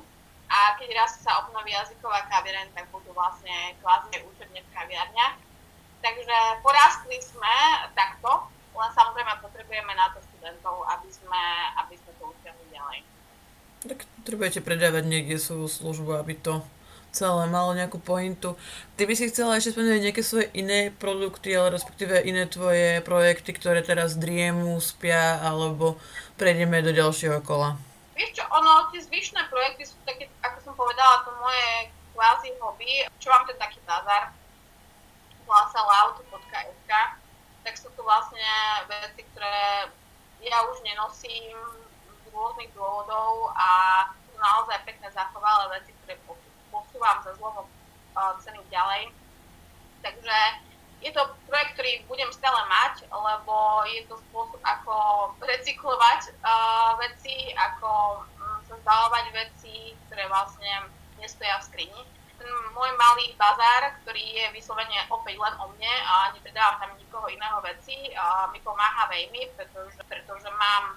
A 0.46 0.78
keď 0.78 0.94
raz 0.94 1.18
sa 1.18 1.42
obnoví 1.42 1.74
jazyková 1.74 2.30
kaviareň, 2.30 2.70
tak 2.74 2.86
budú 2.94 3.10
vlastne 3.10 3.74
kvázi 3.82 4.22
učebne 4.22 4.62
v 4.62 4.72
kaviarniach. 4.74 5.34
Takže 6.06 6.36
porastli 6.62 7.18
sme 7.18 7.54
takto, 7.98 8.46
len 8.78 8.90
samozrejme 8.94 9.42
potrebujeme 9.42 9.90
na 9.94 10.10
to 10.14 10.22
študentov, 10.30 10.86
aby 10.86 11.08
sme, 11.10 11.42
aby 11.82 11.94
sme 11.98 12.12
to 12.18 12.30
utiahli 12.30 12.66
ďalej. 12.70 13.13
Tak 13.84 14.08
potrebujete 14.24 14.64
predávať 14.64 15.04
niekde 15.04 15.36
svoju 15.36 15.68
službu, 15.68 16.16
aby 16.16 16.34
to 16.40 16.64
celé 17.14 17.46
malo 17.46 17.76
nejakú 17.76 18.02
pointu. 18.02 18.58
Ty 18.98 19.06
by 19.06 19.14
si 19.14 19.30
chcela 19.30 19.54
ešte 19.54 19.76
spomenúť 19.76 20.02
nejaké 20.02 20.22
svoje 20.26 20.50
iné 20.50 20.90
produkty, 20.90 21.54
ale 21.54 21.78
respektíve 21.78 22.18
iné 22.26 22.50
tvoje 22.50 23.04
projekty, 23.06 23.54
ktoré 23.54 23.86
teraz 23.86 24.18
driemu, 24.18 24.82
spia, 24.82 25.38
alebo 25.38 26.00
prejdeme 26.34 26.82
do 26.82 26.90
ďalšieho 26.90 27.38
kola? 27.46 27.78
Vieš 28.18 28.42
čo, 28.42 28.44
ono, 28.50 28.90
tie 28.90 28.98
zvyšné 28.98 29.46
projekty 29.46 29.86
sú 29.86 29.94
také, 30.02 30.26
ako 30.42 30.58
som 30.64 30.74
povedala, 30.74 31.22
to 31.22 31.30
moje 31.38 31.92
kvázi 32.14 32.50
hobby. 32.58 33.06
Čo 33.22 33.30
mám 33.30 33.46
ten 33.46 33.58
taký 33.62 33.78
bazar, 33.86 34.34
volá 35.46 35.70
sa 35.70 35.84
lauto.sk, 35.86 36.92
tak 37.62 37.74
sú 37.78 37.92
to 37.94 38.02
vlastne 38.02 38.42
veci, 38.90 39.22
ktoré 39.30 39.92
ja 40.42 40.58
už 40.66 40.82
nenosím 40.82 41.83
rôznych 42.34 42.74
dôvodov 42.74 43.54
a 43.54 43.68
sú 44.26 44.34
naozaj 44.36 44.82
pekne 44.82 45.08
zachovalé 45.14 45.78
veci, 45.78 45.94
ktoré 46.02 46.18
posúvam 46.68 47.22
za 47.22 47.32
zlomom 47.38 47.66
ceny 48.42 48.60
ďalej. 48.70 49.14
Takže 50.02 50.36
je 51.04 51.12
to 51.12 51.22
projekt, 51.44 51.76
ktorý 51.76 51.92
budem 52.08 52.30
stále 52.32 52.56
mať, 52.64 53.04
lebo 53.08 53.84
je 53.92 54.08
to 54.08 54.16
spôsob, 54.28 54.56
ako 54.64 54.96
recyklovať 55.44 56.32
uh, 56.40 56.96
veci, 56.96 57.52
ako 57.52 58.24
um, 58.24 58.58
sa 58.64 58.74
zbavovať 58.80 59.24
veci, 59.36 59.92
ktoré 60.08 60.24
vlastne 60.32 60.88
nestoja 61.20 61.60
v 61.60 61.66
skrini. 61.68 62.02
Ten 62.40 62.48
môj 62.72 62.90
malý 62.96 63.36
bazár, 63.36 64.00
ktorý 64.00 64.22
je 64.22 64.46
vyslovene 64.56 65.04
opäť 65.12 65.36
len 65.36 65.54
o 65.60 65.68
mne 65.76 65.94
a 66.08 66.32
nepredávam 66.32 66.80
tam 66.80 66.96
nikoho 66.96 67.28
iného 67.28 67.60
veci, 67.60 68.08
uh, 68.16 68.48
mi 68.48 68.64
pomáha 68.64 69.04
veľmi, 69.12 69.52
pretože, 69.60 70.00
pretože 70.08 70.48
mám, 70.56 70.96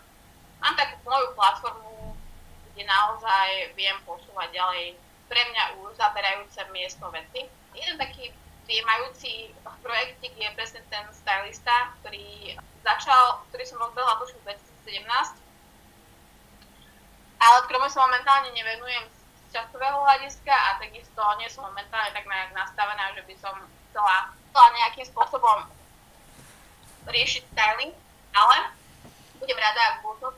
mám 0.62 0.74
takú 0.78 0.98
moju 1.06 1.28
platformu, 1.38 2.15
kde 2.74 2.84
naozaj 2.86 3.74
viem 3.74 3.98
posúvať 4.06 4.54
ďalej 4.54 4.98
pre 5.28 5.41
mňa 5.52 5.63
už 5.84 5.98
zaberajúce 5.98 6.62
miesto 6.72 7.06
veci. 7.12 7.50
Jeden 7.76 7.98
taký 8.00 8.32
priemajúci 8.67 9.56
projektik 9.84 10.36
je 10.36 10.50
presne 10.56 10.82
ten 10.91 11.06
stylista, 11.15 11.96
ktorý 12.02 12.56
začal, 12.84 13.43
ktorý 13.52 13.63
som 13.63 13.80
rozbehla 13.80 14.20
v 14.20 14.28
2017, 14.43 15.08
ale 17.38 17.58
ktorému 17.67 17.88
sa 17.88 18.04
momentálne 18.08 18.52
nevenujem 18.52 19.04
z 19.08 19.56
časového 19.56 20.04
hľadiska 20.04 20.52
a 20.52 20.80
takisto 20.84 21.22
nie 21.39 21.48
som 21.48 21.63
momentálne 21.67 22.12
tak 22.12 22.28
nastavená, 22.52 23.15
že 23.15 23.24
by 23.24 23.36
som 23.39 23.56
chcela, 23.91 24.36
chcela 24.52 24.67
nejakým 24.84 25.06
spôsobom 25.08 25.58
riešiť 27.08 27.43
styling, 27.56 27.96
ale 28.36 28.56
budem 29.39 29.58
rada, 29.58 29.82
ak 29.96 30.04
v 30.04 30.37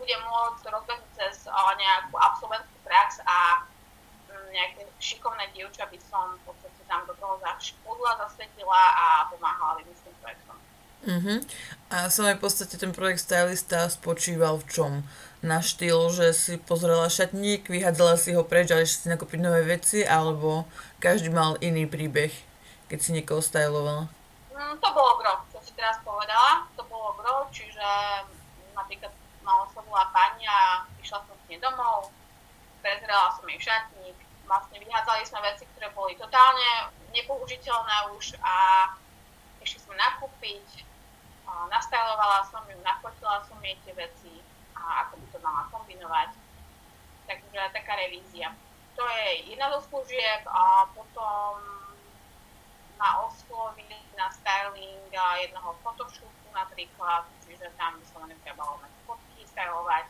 budem 0.00 0.20
môcť 0.24 0.64
rozbehnúť 0.72 1.12
cez 1.12 1.44
nejakú 1.76 2.16
absolventskú 2.16 2.76
prax 2.88 3.20
a 3.28 3.68
nejaké 4.50 4.88
šikovné 4.98 5.52
dievča 5.54 5.86
by 5.86 5.98
som 6.00 6.34
v 6.34 6.42
podstate 6.48 6.82
tam 6.88 7.06
do 7.06 7.14
toho 7.14 7.38
zaškodla, 7.38 8.18
zasvetila 8.26 8.82
a 8.96 9.06
pomáhala 9.30 9.78
im 9.84 9.92
s 9.94 10.02
tým 10.02 10.16
projektom. 10.18 10.56
Uh-huh. 11.00 11.38
A 11.88 12.12
samé 12.12 12.36
v 12.36 12.42
podstate 12.44 12.76
ten 12.76 12.92
projekt 12.92 13.24
stylista 13.24 13.88
spočíval 13.88 14.60
v 14.60 14.68
čom? 14.68 14.92
Na 15.40 15.64
štýl, 15.64 16.12
že 16.12 16.36
si 16.36 16.60
pozrela 16.60 17.08
šatník, 17.08 17.72
vyhádzala 17.72 18.20
si 18.20 18.36
ho 18.36 18.44
preč 18.44 18.68
a 18.74 18.82
ešte 18.82 19.08
si 19.08 19.12
nakúpiť 19.12 19.40
nové 19.40 19.64
veci, 19.64 20.04
alebo 20.04 20.68
každý 21.00 21.32
mal 21.32 21.56
iný 21.64 21.88
príbeh, 21.88 22.34
keď 22.92 22.98
si 23.00 23.10
niekoho 23.16 23.40
stylovala? 23.40 24.12
Mm, 24.52 24.76
to 24.76 24.88
bolo 24.92 25.16
gro, 25.16 25.40
čo 25.48 25.64
si 25.64 25.72
teraz 25.72 25.96
povedala. 26.04 26.68
To 26.76 26.84
bolo 26.84 27.16
gro, 27.16 27.48
čiže 27.48 27.80
napríklad 28.76 29.08
oslovila 29.90 30.14
pani 30.14 30.46
a 30.46 30.86
išla 31.02 31.18
som 31.26 31.34
s 31.34 31.44
nej 31.50 31.58
domov, 31.58 32.14
prezrela 32.78 33.34
som 33.34 33.42
jej 33.50 33.58
šatník, 33.58 34.14
vlastne 34.46 34.78
vyhádzali 34.78 35.26
sme 35.26 35.42
veci, 35.42 35.66
ktoré 35.74 35.90
boli 35.90 36.14
totálne 36.14 36.94
nepoužiteľné 37.10 38.14
už 38.14 38.38
a 38.38 38.86
išli 39.58 39.82
sme 39.82 39.98
nakúpiť, 39.98 40.86
nastajlovala 41.74 42.46
som 42.54 42.62
ju, 42.70 42.78
nafotila 42.86 43.42
som 43.50 43.58
jej 43.66 43.74
tie 43.82 43.90
veci 43.98 44.30
a 44.78 45.02
ako 45.02 45.18
by 45.18 45.26
to 45.34 45.38
mala 45.42 45.62
kombinovať. 45.74 46.38
Takže 47.26 47.74
taká 47.74 47.98
revízia. 47.98 48.54
To 48.94 49.02
je 49.02 49.50
jedna 49.50 49.74
zo 49.74 49.82
služieb 49.90 50.46
a 50.46 50.86
potom 50.94 51.58
ma 52.94 53.26
oslovili 53.26 53.98
na 54.14 54.30
styling 54.30 55.10
jednoho 55.42 55.74
photoshootu 55.82 56.46
napríklad, 56.54 57.26
čiže 57.42 57.74
tam 57.74 57.98
by 57.98 58.06
som 58.06 58.22
trebalo 58.46 58.78
mať 58.78 58.99
stylovať. 59.60 60.08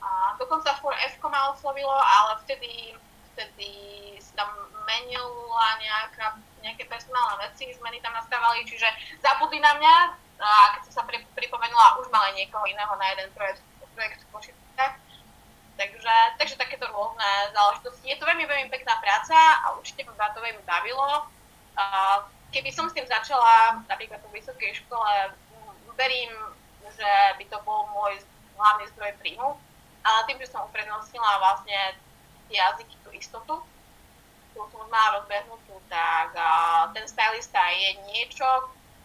A 0.00 0.08
dokonca 0.40 0.72
For 0.80 0.96
F 0.96 1.20
ma 1.28 1.52
oslovilo, 1.52 1.92
ale 1.92 2.40
vtedy 2.48 2.96
vtedy 3.32 3.72
sa 4.20 4.44
tam 4.44 4.50
menila 4.84 5.66
nejaká, 5.80 6.36
nejaké 6.60 6.84
personálne 6.84 7.40
veci, 7.48 7.72
zmeny 7.72 7.96
tam 8.04 8.12
nastávali, 8.12 8.64
čiže 8.68 8.84
zabudli 9.24 9.56
na 9.60 9.72
mňa 9.76 9.94
a 10.42 10.52
keď 10.76 10.80
som 10.90 10.92
sa 11.00 11.02
pri, 11.08 11.24
pripomenula, 11.32 11.96
už 12.02 12.12
mali 12.12 12.36
niekoho 12.36 12.66
iného 12.68 12.92
na 12.98 13.06
jeden 13.14 13.30
projekt, 13.32 13.64
projekt 13.96 14.20
v 14.20 14.30
Košice. 14.36 14.84
Takže, 15.80 16.16
takže 16.36 16.60
takéto 16.60 16.84
rôzne 16.92 17.30
záležitosti. 17.56 18.12
Je 18.12 18.18
to 18.20 18.28
veľmi, 18.28 18.44
veľmi 18.44 18.68
pekná 18.68 19.00
práca 19.00 19.38
a 19.64 19.72
určite 19.80 20.04
ma 20.04 20.28
to 20.36 20.44
veľmi 20.44 20.60
bavilo. 20.68 21.24
Keby 22.52 22.68
som 22.68 22.84
s 22.90 22.92
tým 22.92 23.08
začala 23.08 23.80
napríklad 23.88 24.20
po 24.20 24.28
vysokej 24.28 24.76
škole, 24.84 25.32
verím, 25.96 26.32
že 26.84 27.12
by 27.40 27.44
to 27.48 27.56
bol 27.64 27.88
môj 27.96 28.20
hlavný 28.56 28.84
zdroj 28.94 29.12
príjmu, 29.18 29.50
ale 30.02 30.20
tým, 30.26 30.38
že 30.42 30.50
som 30.50 30.66
uprednostnila 30.66 31.38
vlastne 31.38 31.96
jazyky 32.50 32.96
tú 33.06 33.10
istotu, 33.14 33.54
ktorú 34.52 34.68
som 34.68 34.86
má 34.92 35.16
rozbehnutú, 35.16 35.80
tak 35.88 36.36
uh, 36.36 36.92
ten 36.92 37.06
stylista 37.08 37.60
je 37.72 37.90
niečo, 38.12 38.44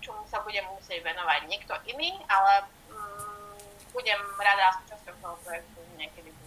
čomu 0.03 0.27
sa 0.27 0.43
budem 0.43 0.67
musieť 0.75 1.03
venovať 1.03 1.47
niekto 1.47 1.73
iný, 1.87 2.15
ale 2.27 2.67
um, 2.91 3.55
budem 3.95 4.19
rada 4.39 4.75
súčasťou 4.83 5.15
toho 5.23 5.35
projektu 5.47 5.79
niekedy 5.95 6.29
v 6.31 6.39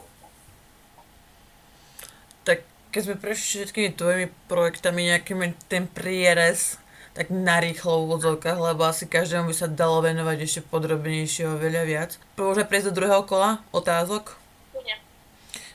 Tak 2.45 2.59
keď 2.93 3.01
sme 3.01 3.17
prešli 3.17 3.47
všetkými 3.65 3.91
tvojimi 3.97 4.27
projektami, 4.51 5.09
nejakými 5.15 5.57
ten 5.71 5.89
prierez, 5.89 6.77
tak 7.15 7.29
narýchlo 7.35 8.01
v 8.01 8.05
úvodzovkách, 8.07 8.59
lebo 8.59 8.87
asi 8.87 9.11
každému 9.11 9.51
by 9.51 9.55
sa 9.57 9.67
dalo 9.67 9.99
venovať 10.01 10.39
ešte 10.47 10.61
podrobnejšie 10.71 11.51
oveľa 11.51 11.83
viac. 11.83 12.11
Môžeme 12.39 12.71
prejsť 12.71 12.95
do 12.95 12.97
druhého 13.03 13.27
kola 13.27 13.61
otázok? 13.75 14.41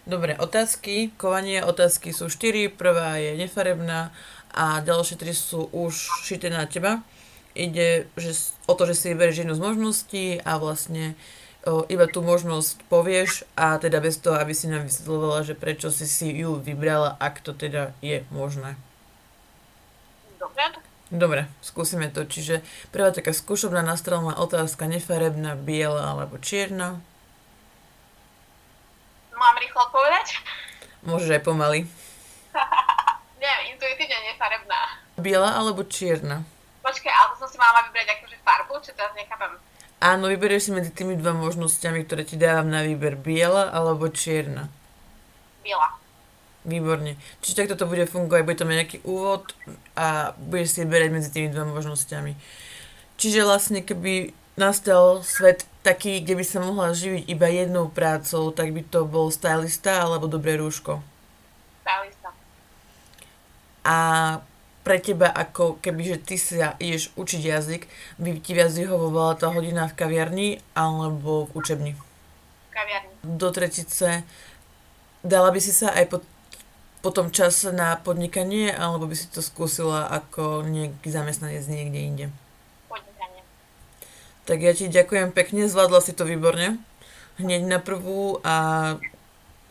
Dobre, 0.06 0.38
otázky, 0.38 1.10
kovanie 1.18 1.66
otázky 1.66 2.14
sú 2.14 2.30
4, 2.30 2.70
prvá 2.70 3.18
je 3.18 3.42
nefarebná 3.42 4.14
a 4.54 4.78
ďalšie 4.86 5.18
3 5.18 5.34
sú 5.34 5.66
už 5.74 5.98
šité 6.22 6.54
na 6.54 6.70
teba. 6.70 7.02
Ide 7.58 8.06
že, 8.14 8.38
o 8.70 8.78
to, 8.78 8.86
že 8.86 8.94
si 8.94 9.06
vyberieš 9.12 9.42
jednu 9.42 9.58
z 9.58 9.66
možností 9.66 10.26
a 10.46 10.62
vlastne 10.62 11.18
o, 11.66 11.82
iba 11.90 12.06
tú 12.06 12.22
možnosť 12.22 12.86
povieš 12.86 13.50
a 13.58 13.82
teda 13.82 13.98
bez 13.98 14.22
toho, 14.22 14.38
aby 14.38 14.54
si 14.54 14.70
nám 14.70 14.86
vysvetlovala, 14.86 15.42
že 15.42 15.58
prečo 15.58 15.90
si 15.90 16.06
si 16.06 16.30
ju 16.38 16.62
vybrala, 16.62 17.18
ak 17.18 17.42
to 17.42 17.58
teda 17.58 17.98
je 18.06 18.22
možné. 18.30 18.78
Dobre. 21.14 21.46
Skúsime 21.62 22.10
to. 22.10 22.26
Čiže 22.26 22.66
prvá 22.90 23.14
taká 23.14 23.30
skúšobná 23.30 23.86
nastrelná 23.86 24.34
otázka, 24.42 24.90
nefarebná, 24.90 25.54
biela 25.54 26.10
alebo 26.10 26.42
čierna. 26.42 26.98
Mám 29.36 29.56
rýchlo 29.62 29.86
odpovedať? 29.92 30.42
Môžeš 31.06 31.38
aj 31.38 31.44
pomaly. 31.46 31.86
Neviem, 33.44 33.78
intuitívne 33.78 34.18
nefarebná. 34.34 34.82
Biela 35.22 35.54
alebo 35.54 35.86
čierna? 35.86 36.42
Počkaj, 36.82 37.14
ale 37.14 37.28
to 37.34 37.46
som 37.46 37.50
si 37.54 37.58
mala 37.62 37.86
vybrať 37.90 38.08
akože 38.18 38.38
farbu, 38.42 38.74
či 38.82 38.92
teraz 38.98 39.14
nechápem. 39.14 39.54
Áno, 40.02 40.30
vyberieš 40.30 40.70
si 40.70 40.72
medzi 40.74 40.92
tými 40.94 41.18
dva 41.18 41.34
možnosťami, 41.34 42.06
ktoré 42.06 42.26
ti 42.26 42.38
dávam 42.38 42.70
na 42.70 42.82
výber, 42.86 43.18
biela 43.18 43.70
alebo 43.70 44.10
čierna. 44.10 44.70
Biela. 45.62 46.05
Výborne. 46.66 47.14
Čiže 47.46 47.62
takto 47.62 47.76
to 47.78 47.86
bude 47.86 48.10
fungovať, 48.10 48.42
bude 48.42 48.58
to 48.58 48.66
mať 48.66 48.78
nejaký 48.82 48.98
úvod 49.06 49.54
a 49.94 50.34
budeš 50.42 50.74
si 50.74 50.78
vyberať 50.82 51.10
medzi 51.14 51.30
tými 51.30 51.54
dvoma 51.54 51.78
možnosťami. 51.78 52.34
Čiže 53.22 53.46
vlastne 53.46 53.86
keby 53.86 54.34
nastal 54.58 55.22
svet 55.22 55.70
taký, 55.86 56.26
kde 56.26 56.42
by 56.42 56.46
sa 56.48 56.60
mohla 56.66 56.98
živiť 56.98 57.30
iba 57.30 57.46
jednou 57.48 57.86
prácou, 57.86 58.50
tak 58.50 58.74
by 58.74 58.82
to 58.82 59.06
bol 59.06 59.30
stylista 59.30 60.02
alebo 60.02 60.26
dobré 60.26 60.58
rúško. 60.58 61.06
Stylista. 61.86 62.34
A 63.86 63.98
pre 64.82 64.98
teba, 65.02 65.30
ako 65.30 65.78
keby, 65.82 66.02
že 66.14 66.18
ty 66.22 66.36
sa 66.38 66.74
ideš 66.82 67.14
učiť 67.18 67.42
jazyk, 67.42 67.86
by 68.18 68.42
ti 68.42 68.58
viac 68.58 68.74
vyhovovala 68.74 69.38
tá 69.38 69.54
hodina 69.54 69.86
v 69.90 69.98
kaviarni 69.98 70.50
alebo 70.74 71.46
v 71.50 71.52
učebni? 71.58 71.92
Kaviarni. 72.74 73.14
Do 73.22 73.50
tretice 73.54 74.26
dala 75.26 75.50
by 75.50 75.58
si 75.58 75.74
sa 75.74 75.90
aj 75.90 76.06
po, 76.06 76.18
po 77.06 77.14
tom 77.14 77.30
čase 77.30 77.70
na 77.70 77.94
podnikanie, 78.02 78.74
alebo 78.74 79.06
by 79.06 79.14
si 79.14 79.30
to 79.30 79.46
skúsila 79.46 80.10
ako 80.10 80.66
nejaký 80.66 81.06
zamestnanec 81.14 81.62
niekde 81.70 82.00
inde? 82.02 82.26
Podnikanie. 82.90 83.46
Tak 84.50 84.58
ja 84.58 84.74
ti 84.74 84.90
ďakujem 84.90 85.30
pekne, 85.30 85.70
zvládla 85.70 86.02
si 86.02 86.18
to 86.18 86.26
výborne. 86.26 86.82
Hneď 87.38 87.70
na 87.70 87.78
prvú 87.78 88.42
a 88.42 88.98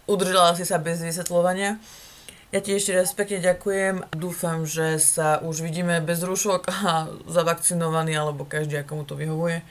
udržala 0.07 0.55
si 0.55 0.63
sa 0.63 0.79
bez 0.79 1.03
vysvetľovania. 1.03 1.83
Ja 2.55 2.63
ti 2.63 2.71
ešte 2.71 2.95
raz 2.95 3.11
pekne 3.11 3.43
ďakujem. 3.43 4.15
Dúfam, 4.15 4.63
že 4.63 5.03
sa 5.03 5.43
už 5.43 5.67
vidíme 5.67 5.99
bez 6.07 6.23
rúšok 6.23 6.71
a 6.71 7.11
zavakcinovaní, 7.27 8.15
alebo 8.15 8.47
každý, 8.47 8.79
ako 8.79 8.93
mu 8.95 9.03
to 9.03 9.19
vyhovuje. 9.19 9.67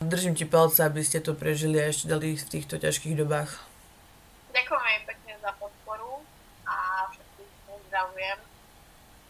Držím 0.00 0.32
ti 0.32 0.48
palce, 0.48 0.80
aby 0.80 1.04
ste 1.04 1.20
to 1.20 1.36
prežili 1.36 1.76
a 1.76 1.92
ešte 1.92 2.08
dali 2.08 2.40
v 2.40 2.48
týchto 2.48 2.80
ťažkých 2.80 3.20
dobách. 3.20 3.60
Ďakujem 4.56 5.00
pekne 5.04 5.36
za 5.44 5.52
podporu 5.60 5.75
pozdravujem 7.96 8.38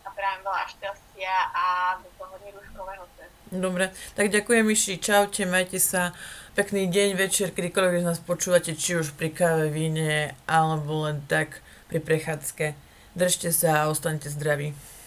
a 0.02 0.09
prajem 0.11 0.40
veľa 0.42 0.64
šťastia 0.74 1.35
a 1.55 1.66
do 2.02 2.11
toho 2.18 2.35
nerúškového 2.42 3.05
cestu. 3.14 3.38
Dobre, 3.55 3.85
tak 4.18 4.26
ďakujem 4.35 4.64
Myši, 4.66 4.98
čaute, 4.98 5.46
majte 5.46 5.79
sa, 5.79 6.11
pekný 6.59 6.90
deň, 6.90 7.14
večer, 7.14 7.55
kedykoľvek 7.55 8.02
nás 8.02 8.18
počúvate, 8.18 8.74
či 8.74 8.98
už 8.98 9.14
pri 9.14 9.31
káve, 9.31 9.70
víne, 9.70 10.35
alebo 10.50 11.07
len 11.07 11.22
tak 11.31 11.62
pri 11.87 12.02
prechádzke. 12.02 12.74
Držte 13.14 13.55
sa 13.55 13.87
a 13.87 13.88
ostaňte 13.90 14.35
zdraví. 14.35 14.74